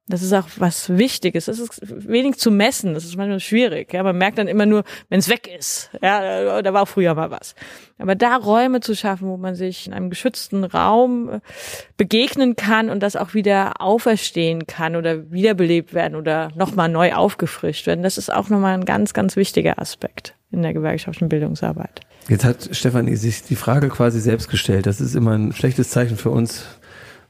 das 0.09 0.21
ist 0.21 0.33
auch 0.33 0.47
was 0.57 0.89
Wichtiges. 0.97 1.45
Das 1.45 1.59
ist 1.59 1.81
wenig 2.07 2.37
zu 2.37 2.49
messen. 2.49 2.93
Das 2.93 3.03
ist 3.03 3.17
manchmal 3.17 3.41
schwierig. 3.41 3.93
Ja, 3.93 4.03
man 4.03 4.17
merkt 4.17 4.37
dann 4.37 4.47
immer 4.47 4.65
nur, 4.65 4.83
wenn 5.09 5.19
es 5.19 5.27
weg 5.27 5.49
ist. 5.53 5.89
Ja, 6.01 6.61
da 6.61 6.73
war 6.73 6.85
früher 6.85 7.13
mal 7.13 7.29
was. 7.29 7.55
Aber 7.97 8.15
da 8.15 8.37
Räume 8.37 8.79
zu 8.79 8.95
schaffen, 8.95 9.27
wo 9.27 9.35
man 9.35 9.55
sich 9.55 9.85
in 9.85 9.93
einem 9.93 10.09
geschützten 10.09 10.63
Raum 10.63 11.29
äh, 11.29 11.39
begegnen 11.97 12.55
kann 12.55 12.89
und 12.89 13.01
das 13.01 13.15
auch 13.15 13.33
wieder 13.33 13.81
auferstehen 13.81 14.65
kann 14.65 14.95
oder 14.95 15.29
wiederbelebt 15.31 15.93
werden 15.93 16.15
oder 16.15 16.51
nochmal 16.55 16.89
neu 16.89 17.13
aufgefrischt 17.13 17.85
werden, 17.87 18.03
das 18.03 18.17
ist 18.17 18.31
auch 18.31 18.49
nochmal 18.49 18.75
ein 18.75 18.85
ganz, 18.85 19.13
ganz 19.13 19.35
wichtiger 19.35 19.79
Aspekt 19.79 20.35
in 20.51 20.61
der 20.61 20.73
gewerkschaftlichen 20.73 21.27
Bildungsarbeit. 21.27 22.01
Jetzt 22.29 22.45
hat 22.45 22.69
Stefanie 22.71 23.15
sich 23.15 23.43
die 23.43 23.55
Frage 23.55 23.89
quasi 23.89 24.19
selbst 24.19 24.49
gestellt. 24.49 24.85
Das 24.85 25.01
ist 25.01 25.15
immer 25.15 25.31
ein 25.31 25.53
schlechtes 25.53 25.89
Zeichen 25.89 26.17
für 26.17 26.29
uns 26.29 26.63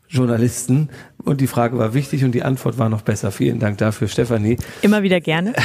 Journalisten. 0.08 0.90
Und 1.24 1.42
die 1.42 1.48
Frage 1.48 1.78
war 1.78 1.94
wichtig 1.94 2.24
und 2.24 2.32
die 2.32 2.44
Antwort 2.44 2.78
war 2.78 2.90
noch 2.90 3.02
besser. 3.02 3.32
Vielen 3.32 3.60
Dank 3.60 3.78
dafür, 3.78 4.08
Stefanie. 4.08 4.58
Immer 4.82 5.04
wieder 5.04 5.20
gerne. 5.20 5.54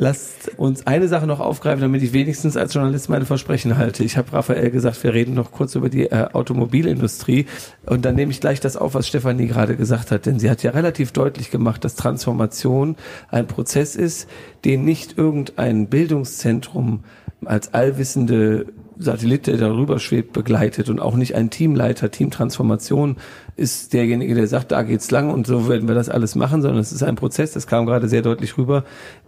Lasst 0.00 0.56
uns 0.56 0.86
eine 0.86 1.08
Sache 1.08 1.26
noch 1.26 1.40
aufgreifen, 1.40 1.80
damit 1.80 2.04
ich 2.04 2.12
wenigstens 2.12 2.56
als 2.56 2.72
Journalist 2.72 3.08
meine 3.08 3.24
Versprechen 3.24 3.76
halte. 3.76 4.04
Ich 4.04 4.16
habe 4.16 4.32
Raphael 4.32 4.70
gesagt, 4.70 5.02
wir 5.02 5.12
reden 5.12 5.34
noch 5.34 5.50
kurz 5.50 5.74
über 5.74 5.88
die 5.88 6.04
äh, 6.04 6.28
Automobilindustrie 6.32 7.46
und 7.84 8.04
dann 8.04 8.14
nehme 8.14 8.30
ich 8.30 8.40
gleich 8.40 8.60
das 8.60 8.76
auf, 8.76 8.94
was 8.94 9.08
Stefanie 9.08 9.48
gerade 9.48 9.74
gesagt 9.74 10.12
hat, 10.12 10.26
denn 10.26 10.38
sie 10.38 10.50
hat 10.50 10.62
ja 10.62 10.70
relativ 10.70 11.10
deutlich 11.10 11.50
gemacht, 11.50 11.84
dass 11.84 11.96
Transformation 11.96 12.94
ein 13.28 13.48
Prozess 13.48 13.96
ist, 13.96 14.28
den 14.64 14.84
nicht 14.84 15.18
irgendein 15.18 15.88
Bildungszentrum 15.88 17.02
als 17.44 17.74
allwissende 17.74 18.66
Satellit, 18.98 19.46
der 19.46 19.56
darüber 19.56 19.98
schwebt, 19.98 20.32
begleitet 20.32 20.88
und 20.88 21.00
auch 21.00 21.14
nicht 21.14 21.34
ein 21.34 21.50
Teamleiter, 21.50 22.10
Teamtransformation 22.10 23.16
ist 23.56 23.92
derjenige, 23.92 24.34
der 24.34 24.46
sagt, 24.46 24.72
da 24.72 24.82
geht's 24.82 25.10
lang 25.10 25.30
und 25.30 25.46
so 25.46 25.68
werden 25.68 25.88
wir 25.88 25.94
das 25.94 26.08
alles 26.08 26.34
machen, 26.34 26.62
sondern 26.62 26.80
es 26.80 26.92
ist 26.92 27.02
ein 27.02 27.16
Prozess, 27.16 27.52
das 27.52 27.66
kam 27.66 27.86
gerade 27.86 28.08
sehr 28.08 28.22
deutlich 28.22 28.58
rüber, 28.58 28.84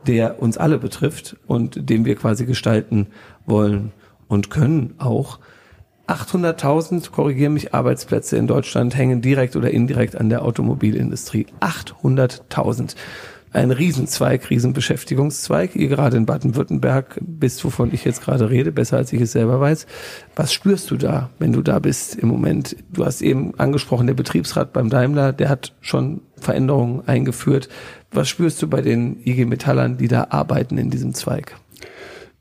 der 0.07 0.43
uns 0.43 0.59
alle 0.59 0.79
betrifft 0.79 1.37
und 1.47 1.89
den 1.89 2.05
wir 2.05 2.17
quasi 2.17 2.47
gestalten 2.47 3.09
wollen 3.47 3.93
und 4.29 4.51
können 4.51 4.95
auch. 4.99 5.39
800.000, 6.09 7.13
korrigiere 7.13 7.51
mich, 7.51 7.73
Arbeitsplätze 7.73 8.37
in 8.37 8.49
Deutschland 8.49 8.97
hängen 8.97 9.23
direkt 9.23 9.55
oder 9.55 9.71
indirekt 9.71 10.17
an 10.17 10.29
der 10.29 10.43
Automobilindustrie. 10.43 11.47
800.000 11.61 12.97
ein 13.53 13.71
Riesenzweig, 13.71 14.49
Riesenbeschäftigungszweig. 14.51 15.75
Ihr 15.75 15.89
gerade 15.89 16.17
in 16.17 16.27
Baden-Württemberg 16.27 17.19
bist, 17.21 17.65
wovon 17.65 17.93
ich 17.93 18.05
jetzt 18.05 18.23
gerade 18.23 18.51
rede, 18.51 18.73
besser 18.73 18.97
als 18.97 19.13
ich 19.13 19.21
es 19.21 19.33
selber 19.33 19.61
weiß. 19.61 19.87
Was 20.37 20.53
spürst 20.53 20.91
du 20.91 20.97
da, 20.97 21.31
wenn 21.39 21.53
du 21.53 21.63
da 21.63 21.79
bist 21.79 22.15
im 22.17 22.29
Moment? 22.29 22.77
Du 22.93 23.05
hast 23.05 23.23
eben 23.23 23.59
angesprochen, 23.59 24.07
der 24.07 24.15
Betriebsrat 24.15 24.73
beim 24.73 24.91
Daimler, 24.91 25.33
der 25.33 25.49
hat 25.49 25.75
schon 25.81 26.23
Veränderungen 26.37 27.07
eingeführt. 27.07 27.69
Was 28.13 28.29
spürst 28.29 28.63
du 28.63 28.69
bei 28.69 28.83
den 28.83 29.21
IG 29.25 29.45
Metallern, 29.45 29.97
die 29.97 30.09
da 30.09 30.29
arbeiten 30.31 30.79
in 30.79 30.91
diesem 30.91 31.15
Zweig? 31.15 31.57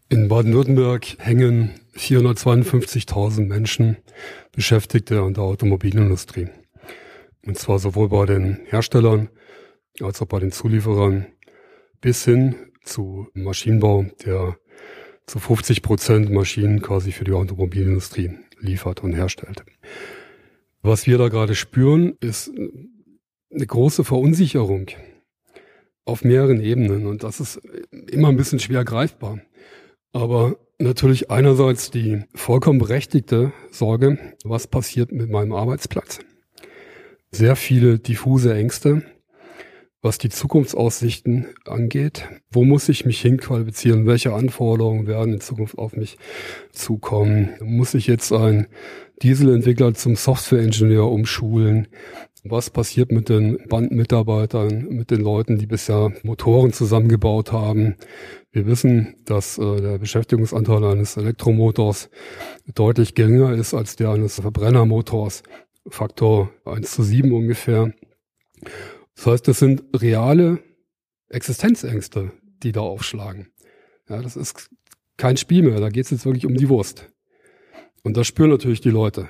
In 0.10 0.28
Baden-Württemberg 0.28 1.17
hängen 1.19 1.72
452.000 1.95 3.45
Menschen 3.45 3.98
Beschäftigte 4.52 5.22
an 5.22 5.34
der 5.34 5.43
Automobilindustrie. 5.43 6.48
Und 7.45 7.58
zwar 7.58 7.80
sowohl 7.80 8.10
bei 8.10 8.26
den 8.26 8.60
Herstellern 8.65 9.30
als 10.04 10.22
auch 10.22 10.28
bei 10.28 10.40
den 10.40 10.52
Zulieferern 10.52 11.28
bis 12.02 12.26
hin 12.26 12.56
zu 12.84 13.28
Maschinenbau, 13.34 14.06
der 14.26 14.58
zu 15.26 15.40
50 15.40 15.82
Prozent 15.82 16.32
Maschinen 16.32 16.82
quasi 16.82 17.12
für 17.12 17.24
die 17.24 17.34
Automobilindustrie 17.34 18.32
liefert 18.60 19.04
und 19.04 19.14
herstellt. 19.14 19.64
Was 20.82 21.08
wir 21.08 21.18
da 21.18 21.28
gerade 21.28 21.56
spüren, 21.56 22.16
ist 22.20 22.52
eine 23.54 23.66
große 23.66 24.04
Verunsicherung 24.04 24.88
auf 26.06 26.24
mehreren 26.24 26.62
Ebenen 26.62 27.06
und 27.06 27.24
das 27.24 27.40
ist 27.40 27.58
immer 28.10 28.30
ein 28.30 28.38
bisschen 28.38 28.60
schwer 28.60 28.84
greifbar. 28.84 29.40
Aber 30.12 30.56
natürlich 30.80 31.30
einerseits 31.30 31.92
die 31.92 32.24
vollkommen 32.34 32.80
berechtigte 32.80 33.54
Sorge, 33.70 34.18
was 34.44 34.68
passiert 34.68 35.12
mit 35.12 35.30
meinem 35.30 35.54
Arbeitsplatz. 35.54 36.20
Sehr 37.32 37.56
viele 37.56 38.00
diffuse 38.00 38.56
Ängste, 38.56 39.04
was 40.02 40.18
die 40.18 40.30
Zukunftsaussichten 40.30 41.48
angeht. 41.66 42.28
Wo 42.52 42.64
muss 42.64 42.88
ich 42.88 43.06
mich 43.06 43.20
hinqualifizieren? 43.22 44.06
Welche 44.06 44.34
Anforderungen 44.34 45.08
werden 45.08 45.34
in 45.34 45.42
Zukunft 45.42 45.78
auf 45.78 45.96
mich 45.96 46.18
zukommen? 46.72 47.50
Muss 47.62 47.94
ich 47.94 48.08
jetzt 48.08 48.32
ein 48.32 48.68
Dieselentwickler 49.22 49.94
zum 49.94 50.16
Softwareingenieur 50.16 51.12
umschulen? 51.12 51.88
Was 52.46 52.70
passiert 52.70 53.12
mit 53.12 53.28
den 53.28 53.58
Bandmitarbeitern, 53.68 54.88
mit 54.90 55.12
den 55.12 55.20
Leuten, 55.20 55.58
die 55.58 55.68
bisher 55.68 56.14
Motoren 56.24 56.72
zusammengebaut 56.72 57.52
haben? 57.52 57.96
Wir 58.52 58.66
wissen, 58.66 59.16
dass 59.26 59.58
äh, 59.58 59.82
der 59.82 59.98
Beschäftigungsanteil 59.98 60.84
eines 60.86 61.18
Elektromotors 61.18 62.10
deutlich 62.74 63.14
geringer 63.14 63.54
ist 63.54 63.74
als 63.74 63.98
der 63.98 64.12
eines 64.12 64.40
Verbrennermotors. 64.40 65.44
Faktor 65.90 66.52
1 66.64 66.90
zu 66.90 67.04
7 67.04 67.34
ungefähr. 67.34 67.94
Das 69.20 69.26
heißt, 69.26 69.48
das 69.50 69.60
sind 69.60 69.84
reale 69.94 70.60
Existenzängste, 71.28 72.32
die 72.64 72.72
da 72.72 72.80
aufschlagen. 72.80 73.50
Ja, 74.08 74.22
das 74.22 74.38
ist 74.38 74.70
kein 75.18 75.36
Spiel 75.36 75.62
mehr, 75.62 75.82
da 75.82 75.90
geht 75.90 76.06
es 76.06 76.12
jetzt 76.12 76.26
wirklich 76.26 76.46
um 76.46 76.56
die 76.56 76.70
Wurst. 76.70 77.12
Und 78.02 78.16
das 78.16 78.28
spüren 78.28 78.50
natürlich 78.50 78.80
die 78.80 78.92
Leute. 78.92 79.28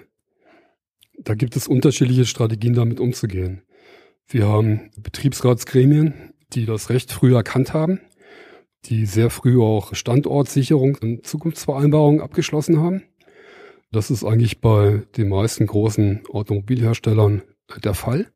Da 1.18 1.34
gibt 1.34 1.56
es 1.56 1.68
unterschiedliche 1.68 2.26
Strategien, 2.26 2.76
damit 2.76 3.00
umzugehen. 3.00 3.64
Wir 4.28 4.48
haben 4.48 4.92
Betriebsratsgremien, 4.96 6.36
die 6.54 6.68
das 6.68 6.92
recht 6.92 7.12
früh 7.12 7.34
erkannt 7.34 7.74
haben, 7.74 8.00
die 8.86 9.08
sehr 9.08 9.32
früh 9.32 9.60
auch 9.60 9.96
Standortsicherung 9.96 11.00
und 11.02 11.26
Zukunftsvereinbarungen 11.26 12.22
abgeschlossen 12.22 12.80
haben. 12.80 13.06
Das 13.92 14.12
ist 14.12 14.24
eigentlich 14.24 14.62
bei 14.62 15.02
den 15.18 15.30
meisten 15.30 15.66
großen 15.66 16.28
Automobilherstellern 16.30 17.42
der 17.84 17.96
Fall. 17.96 18.32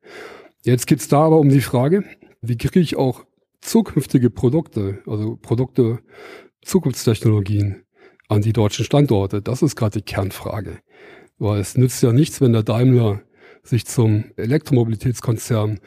Jetzt 0.65 0.87
geht's 0.87 1.09
da 1.09 1.25
aber 1.25 1.39
um 1.39 1.49
die 1.49 1.59
Frage, 1.59 2.05
wie 2.41 2.57
kriege 2.57 2.79
ich 2.79 2.95
auch 2.95 3.25
zukünftige 3.59 4.29
Produkte, 4.29 4.99
also 5.05 5.35
Produkte, 5.35 5.99
Zukunftstechnologien 6.61 7.83
an 8.29 8.41
die 8.41 8.53
deutschen 8.53 8.85
Standorte? 8.85 9.41
Das 9.41 9.61
ist 9.61 9.75
gerade 9.75 9.99
die 9.99 10.05
Kernfrage. 10.05 10.79
Weil 11.37 11.59
es 11.59 11.77
nützt 11.77 12.01
ja 12.01 12.13
nichts, 12.13 12.39
wenn 12.39 12.53
der 12.53 12.63
Daimler 12.63 13.23
sich 13.61 13.85
zum 13.85 14.23
Elektromobilitätskonzern 14.37 15.81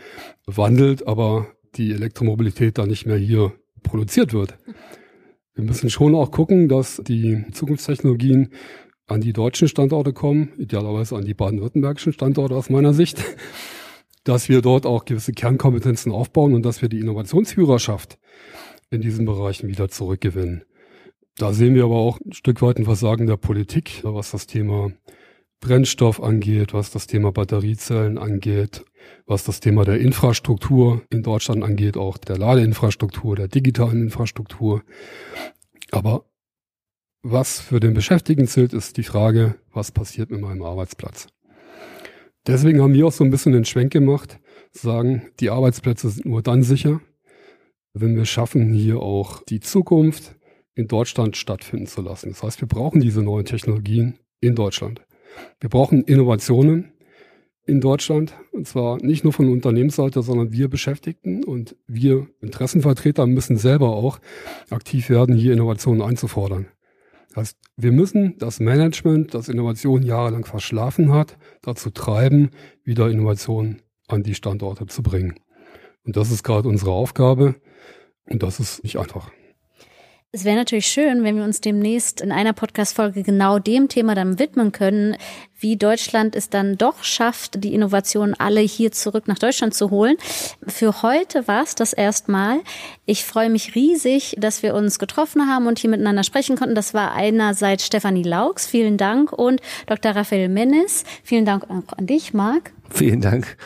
wandelt, 0.44 1.06
aber 1.06 1.46
die 1.76 1.92
Elektromobilität 1.92 2.76
dann 2.76 2.88
nicht 2.88 3.06
mehr 3.06 3.16
hier 3.16 3.54
produziert 3.82 4.34
wird. 4.34 4.58
Wir 5.54 5.64
müssen 5.64 5.88
schon 5.88 6.14
auch 6.14 6.30
gucken, 6.30 6.68
dass 6.68 7.00
die 7.02 7.46
Zukunftstechnologien 7.52 8.50
an 9.06 9.22
die 9.22 9.32
deutschen 9.32 9.68
Standorte 9.68 10.12
kommen, 10.12 10.52
idealerweise 10.58 11.16
an 11.16 11.24
die 11.24 11.32
baden-württembergischen 11.32 12.12
Standorte 12.12 12.54
aus 12.54 12.68
meiner 12.68 12.92
Sicht 12.92 13.24
dass 14.26 14.48
wir 14.48 14.60
dort 14.60 14.86
auch 14.86 15.04
gewisse 15.04 15.32
Kernkompetenzen 15.32 16.10
aufbauen 16.10 16.52
und 16.52 16.66
dass 16.66 16.82
wir 16.82 16.88
die 16.88 16.98
Innovationsführerschaft 16.98 18.18
in 18.90 19.00
diesen 19.00 19.24
Bereichen 19.24 19.68
wieder 19.68 19.88
zurückgewinnen. 19.88 20.64
Da 21.38 21.52
sehen 21.52 21.76
wir 21.76 21.84
aber 21.84 21.96
auch 21.96 22.18
ein 22.20 22.32
Stück 22.32 22.60
weit 22.60 22.78
ein 22.78 22.86
Versagen 22.86 23.28
der 23.28 23.36
Politik, 23.36 24.00
was 24.02 24.32
das 24.32 24.48
Thema 24.48 24.90
Brennstoff 25.60 26.20
angeht, 26.20 26.74
was 26.74 26.90
das 26.90 27.06
Thema 27.06 27.30
Batteriezellen 27.30 28.18
angeht, 28.18 28.84
was 29.26 29.44
das 29.44 29.60
Thema 29.60 29.84
der 29.84 30.00
Infrastruktur 30.00 31.02
in 31.10 31.22
Deutschland 31.22 31.62
angeht, 31.62 31.96
auch 31.96 32.18
der 32.18 32.36
Ladeinfrastruktur, 32.36 33.36
der 33.36 33.46
digitalen 33.46 34.02
Infrastruktur. 34.02 34.82
Aber 35.92 36.24
was 37.22 37.60
für 37.60 37.78
den 37.78 37.94
Beschäftigten 37.94 38.48
zählt, 38.48 38.72
ist 38.72 38.96
die 38.96 39.04
Frage, 39.04 39.54
was 39.72 39.92
passiert 39.92 40.30
mit 40.30 40.40
meinem 40.40 40.62
Arbeitsplatz? 40.62 41.28
Deswegen 42.46 42.80
haben 42.80 42.94
wir 42.94 43.06
auch 43.06 43.12
so 43.12 43.24
ein 43.24 43.30
bisschen 43.30 43.52
den 43.52 43.64
Schwenk 43.64 43.92
gemacht, 43.92 44.38
sagen, 44.72 45.22
die 45.40 45.50
Arbeitsplätze 45.50 46.10
sind 46.10 46.26
nur 46.26 46.42
dann 46.42 46.62
sicher, 46.62 47.00
wenn 47.92 48.16
wir 48.16 48.24
schaffen, 48.24 48.72
hier 48.72 49.00
auch 49.00 49.42
die 49.44 49.60
Zukunft 49.60 50.36
in 50.74 50.86
Deutschland 50.86 51.36
stattfinden 51.36 51.86
zu 51.86 52.02
lassen. 52.02 52.30
Das 52.30 52.42
heißt, 52.42 52.60
wir 52.60 52.68
brauchen 52.68 53.00
diese 53.00 53.22
neuen 53.22 53.46
Technologien 53.46 54.18
in 54.40 54.54
Deutschland. 54.54 55.00
Wir 55.60 55.70
brauchen 55.70 56.04
Innovationen 56.04 56.92
in 57.66 57.80
Deutschland, 57.80 58.34
und 58.52 58.68
zwar 58.68 59.02
nicht 59.02 59.24
nur 59.24 59.32
von 59.32 59.48
Unternehmensseite, 59.48 60.22
sondern 60.22 60.52
wir 60.52 60.68
Beschäftigten 60.68 61.42
und 61.42 61.74
wir 61.88 62.28
Interessenvertreter 62.40 63.26
müssen 63.26 63.56
selber 63.56 63.88
auch 63.88 64.20
aktiv 64.70 65.10
werden, 65.10 65.34
hier 65.34 65.52
Innovationen 65.52 66.02
einzufordern. 66.02 66.66
Heißt, 67.36 67.58
wir 67.76 67.92
müssen 67.92 68.38
das 68.38 68.60
Management, 68.60 69.34
das 69.34 69.50
Innovation 69.50 70.02
jahrelang 70.02 70.46
verschlafen 70.46 71.12
hat, 71.12 71.36
dazu 71.60 71.90
treiben, 71.90 72.50
wieder 72.82 73.10
Innovationen 73.10 73.82
an 74.08 74.22
die 74.22 74.34
Standorte 74.34 74.86
zu 74.86 75.02
bringen. 75.02 75.34
Und 76.04 76.16
das 76.16 76.30
ist 76.30 76.44
gerade 76.44 76.68
unsere 76.68 76.92
Aufgabe 76.92 77.56
und 78.24 78.42
das 78.42 78.58
ist 78.58 78.82
nicht 78.82 78.98
einfach. 78.98 79.30
Es 80.32 80.44
wäre 80.44 80.56
natürlich 80.56 80.86
schön, 80.86 81.24
wenn 81.24 81.36
wir 81.36 81.44
uns 81.44 81.60
demnächst 81.60 82.20
in 82.20 82.32
einer 82.32 82.52
Podcast-Folge 82.52 83.22
genau 83.22 83.58
dem 83.58 83.88
Thema 83.88 84.14
dann 84.14 84.38
widmen 84.38 84.72
können, 84.72 85.16
wie 85.58 85.76
Deutschland 85.76 86.36
es 86.36 86.50
dann 86.50 86.76
doch 86.76 87.02
schafft, 87.02 87.62
die 87.64 87.74
Innovationen 87.74 88.34
alle 88.38 88.60
hier 88.60 88.92
zurück 88.92 89.26
nach 89.26 89.38
Deutschland 89.38 89.74
zu 89.74 89.90
holen. 89.90 90.16
Für 90.66 91.02
heute 91.02 91.48
war 91.48 91.62
es 91.62 91.74
das 91.74 91.92
erstmal. 91.92 92.60
Ich 93.06 93.24
freue 93.24 93.50
mich 93.50 93.74
riesig, 93.74 94.36
dass 94.38 94.62
wir 94.62 94.74
uns 94.74 94.98
getroffen 94.98 95.48
haben 95.48 95.66
und 95.66 95.78
hier 95.78 95.90
miteinander 95.90 96.24
sprechen 96.24 96.56
konnten. 96.56 96.74
Das 96.74 96.94
war 96.94 97.12
einerseits 97.12 97.86
Stefanie 97.86 98.22
Laux, 98.22 98.66
vielen 98.66 98.96
Dank, 98.96 99.32
und 99.32 99.60
Dr. 99.86 100.12
Raphael 100.12 100.48
Mennis. 100.48 101.04
Vielen 101.22 101.44
Dank 101.44 101.64
auch 101.64 101.96
an 101.96 102.06
dich, 102.06 102.34
Marc. 102.34 102.72
Vielen 102.90 103.20
Dank, 103.20 103.56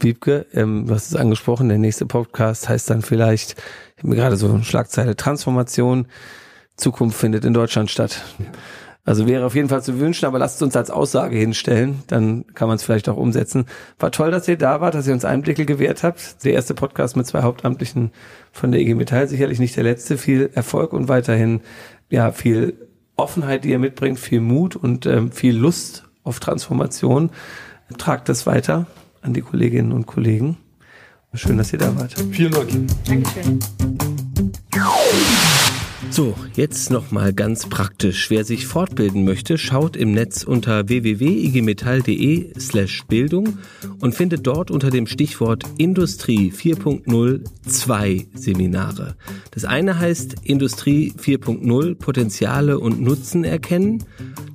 Wiebke. 0.00 0.46
Ähm, 0.52 0.86
du 0.86 0.94
hast 0.94 1.08
es 1.08 1.16
angesprochen, 1.16 1.68
der 1.68 1.78
nächste 1.78 2.06
Podcast 2.06 2.68
heißt 2.68 2.90
dann 2.90 3.02
vielleicht, 3.02 3.52
ich 3.96 3.98
habe 3.98 4.08
mir 4.08 4.16
gerade 4.16 4.36
so 4.36 4.48
eine 4.48 4.64
Schlagzeile 4.64 5.14
Transformation, 5.14 6.06
Zukunft 6.76 7.18
findet 7.18 7.44
in 7.44 7.54
Deutschland 7.54 7.90
statt. 7.90 8.22
Also 9.06 9.26
wäre 9.26 9.44
auf 9.44 9.54
jeden 9.54 9.68
Fall 9.68 9.82
zu 9.82 10.00
wünschen, 10.00 10.24
aber 10.24 10.38
lasst 10.38 10.62
uns 10.62 10.74
als 10.76 10.90
Aussage 10.90 11.36
hinstellen, 11.36 12.02
dann 12.06 12.46
kann 12.54 12.68
man 12.68 12.76
es 12.76 12.82
vielleicht 12.82 13.08
auch 13.10 13.18
umsetzen. 13.18 13.66
War 13.98 14.10
toll, 14.10 14.30
dass 14.30 14.48
ihr 14.48 14.56
da 14.56 14.80
wart, 14.80 14.94
dass 14.94 15.06
ihr 15.06 15.12
uns 15.12 15.26
Einblicke 15.26 15.66
gewährt 15.66 16.02
habt. 16.02 16.42
Der 16.44 16.54
erste 16.54 16.74
Podcast 16.74 17.14
mit 17.14 17.26
zwei 17.26 17.42
Hauptamtlichen 17.42 18.12
von 18.50 18.72
der 18.72 18.80
IG 18.80 18.94
Metall, 18.94 19.28
sicherlich 19.28 19.58
nicht 19.58 19.76
der 19.76 19.84
letzte. 19.84 20.16
Viel 20.16 20.50
Erfolg 20.54 20.94
und 20.94 21.08
weiterhin 21.08 21.60
ja 22.08 22.32
viel 22.32 22.74
Offenheit, 23.16 23.64
die 23.64 23.70
ihr 23.70 23.78
mitbringt, 23.78 24.18
viel 24.18 24.40
Mut 24.40 24.74
und 24.74 25.04
ähm, 25.04 25.30
viel 25.32 25.54
Lust 25.54 26.04
auf 26.22 26.40
Transformation. 26.40 27.30
Tragt 27.98 28.30
das 28.30 28.46
weiter 28.46 28.86
an 29.20 29.34
die 29.34 29.42
Kolleginnen 29.42 29.92
und 29.92 30.06
Kollegen. 30.06 30.56
Schön, 31.34 31.58
dass 31.58 31.72
ihr 31.72 31.78
da 31.78 31.94
wart. 31.98 32.14
Vielen 32.30 32.52
Dank. 32.52 32.70
Dankeschön. 33.06 33.58
So, 36.14 36.32
jetzt 36.54 36.92
nochmal 36.92 37.32
ganz 37.32 37.66
praktisch. 37.66 38.30
Wer 38.30 38.44
sich 38.44 38.68
fortbilden 38.68 39.24
möchte, 39.24 39.58
schaut 39.58 39.96
im 39.96 40.12
Netz 40.12 40.44
unter 40.44 40.88
www.igmetall.de 40.88 42.52
slash 42.56 43.02
Bildung 43.08 43.58
und 43.98 44.14
findet 44.14 44.46
dort 44.46 44.70
unter 44.70 44.90
dem 44.90 45.08
Stichwort 45.08 45.64
Industrie 45.76 46.52
4.0 46.52 47.40
zwei 47.66 48.28
Seminare. 48.32 49.16
Das 49.50 49.64
eine 49.64 49.98
heißt 49.98 50.36
Industrie 50.44 51.12
4.0 51.20 51.96
Potenziale 51.96 52.78
und 52.78 53.00
Nutzen 53.00 53.42
erkennen. 53.42 54.04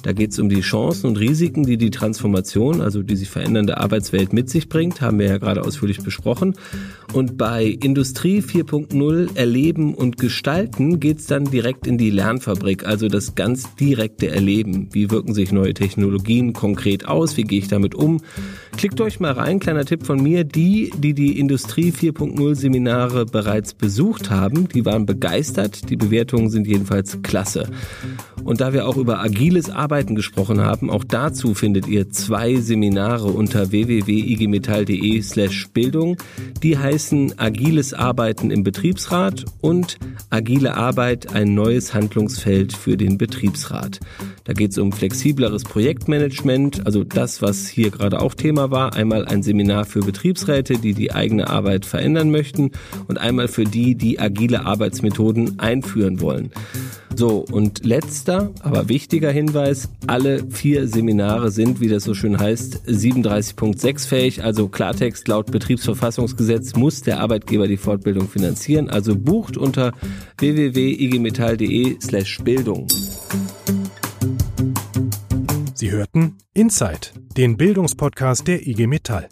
Da 0.01 0.13
geht 0.13 0.31
es 0.31 0.39
um 0.39 0.47
die 0.47 0.61
Chancen 0.61 1.07
und 1.07 1.19
Risiken, 1.19 1.63
die 1.63 1.77
die 1.77 1.91
Transformation, 1.91 2.79
also 2.79 3.03
die 3.03 3.17
sich 3.17 3.29
verändernde 3.29 3.77
Arbeitswelt 3.77 4.31
mit 4.31 4.49
sich 4.49 4.69
bringt, 4.69 5.01
haben 5.01 5.19
wir 5.19 5.27
ja 5.27 5.37
gerade 5.37 5.61
ausführlich 5.61 6.01
besprochen. 6.01 6.55
Und 7.11 7.37
bei 7.37 7.65
Industrie 7.65 8.39
4.0 8.39 9.35
Erleben 9.35 9.93
und 9.93 10.17
Gestalten 10.17 11.01
geht 11.01 11.19
es 11.19 11.25
dann 11.25 11.48
direkt 11.49 11.87
in 11.87 11.97
die 11.97 12.09
Lernfabrik, 12.09 12.85
also 12.85 13.07
das 13.07 13.35
ganz 13.35 13.75
direkte 13.75 14.29
Erleben. 14.29 14.89
Wie 14.91 15.11
wirken 15.11 15.33
sich 15.33 15.51
neue 15.51 15.73
Technologien 15.73 16.53
konkret 16.53 17.07
aus? 17.07 17.37
Wie 17.37 17.43
gehe 17.43 17.59
ich 17.59 17.67
damit 17.67 17.95
um? 17.95 18.21
Klickt 18.77 19.01
euch 19.01 19.19
mal 19.19 19.33
rein, 19.33 19.59
kleiner 19.59 19.85
Tipp 19.85 20.05
von 20.05 20.21
mir. 20.21 20.43
Die, 20.43 20.91
die 20.97 21.13
die 21.13 21.39
Industrie 21.39 21.91
4.0 21.91 22.55
Seminare 22.55 23.25
bereits 23.25 23.73
besucht 23.73 24.29
haben, 24.29 24.69
die 24.69 24.85
waren 24.85 25.05
begeistert. 25.05 25.89
Die 25.89 25.97
Bewertungen 25.97 26.49
sind 26.49 26.67
jedenfalls 26.67 27.21
klasse. 27.21 27.67
Und 28.43 28.61
da 28.61 28.71
wir 28.73 28.87
auch 28.87 28.97
über 28.97 29.19
agiles 29.19 29.69
Arbeiten 29.69 30.15
gesprochen 30.15 30.61
haben, 30.61 30.89
auch 30.89 31.03
dazu 31.03 31.53
findet 31.53 31.87
ihr 31.87 32.09
zwei 32.09 32.55
Seminare 32.55 33.27
unter 33.27 33.71
www.igmetall.de 33.71 35.21
slash 35.21 35.67
Bildung. 35.73 36.17
Die 36.63 36.77
heißen 36.77 37.37
Agiles 37.37 37.93
Arbeiten 37.93 38.49
im 38.49 38.63
Betriebsrat 38.63 39.45
und 39.61 39.97
Agile 40.29 40.75
Arbeit, 40.75 41.33
ein 41.39 41.53
neues 41.53 41.93
Handlungsfeld 41.93 42.73
für 42.73 42.97
den 42.97 43.17
Betriebsrat. 43.17 44.01
Da 44.43 44.51
geht 44.51 44.71
es 44.71 44.77
um 44.77 44.91
flexibleres 44.91 45.63
Projektmanagement, 45.63 46.85
also 46.85 47.05
das, 47.05 47.41
was 47.41 47.69
hier 47.69 47.91
gerade 47.91 48.19
auch 48.19 48.33
Thema 48.33 48.71
war. 48.71 48.93
Einmal 48.93 49.25
ein 49.25 49.41
Seminar 49.41 49.85
für 49.85 50.01
Betriebsräte, 50.01 50.79
die 50.79 50.93
die 50.93 51.13
eigene 51.13 51.49
Arbeit 51.49 51.85
verändern 51.85 52.29
möchten 52.29 52.71
und 53.07 53.19
einmal 53.19 53.47
für 53.47 53.63
die, 53.63 53.95
die 53.95 54.19
agile 54.19 54.65
Arbeitsmethoden 54.65 55.59
einführen 55.59 56.19
wollen. 56.19 56.51
So, 57.15 57.45
und 57.51 57.85
letzter, 57.85 58.51
aber 58.61 58.87
wichtiger 58.87 59.31
Hinweis, 59.31 59.89
alle 60.07 60.49
vier 60.49 60.87
Seminare 60.87 61.51
sind, 61.51 61.81
wie 61.81 61.89
das 61.89 62.03
so 62.03 62.13
schön 62.13 62.39
heißt, 62.39 62.87
37.6 62.87 64.07
fähig, 64.07 64.43
also 64.43 64.69
Klartext 64.69 65.27
laut 65.27 65.51
Betriebsverfassungsgesetz 65.51 66.75
muss 66.75 67.01
der 67.01 67.19
Arbeitgeber 67.19 67.67
die 67.67 67.77
Fortbildung 67.77 68.29
finanzieren, 68.29 68.89
also 68.89 69.17
bucht 69.17 69.57
unter 69.57 69.91
www.igmetall.de 71.29 71.97
slash 72.01 72.39
Bildung. 72.43 72.87
Sie 75.73 75.91
hörten 75.91 76.37
Inside, 76.53 77.11
den 77.37 77.57
Bildungspodcast 77.57 78.47
der 78.47 78.65
IG 78.65 78.87
Metall. 78.87 79.29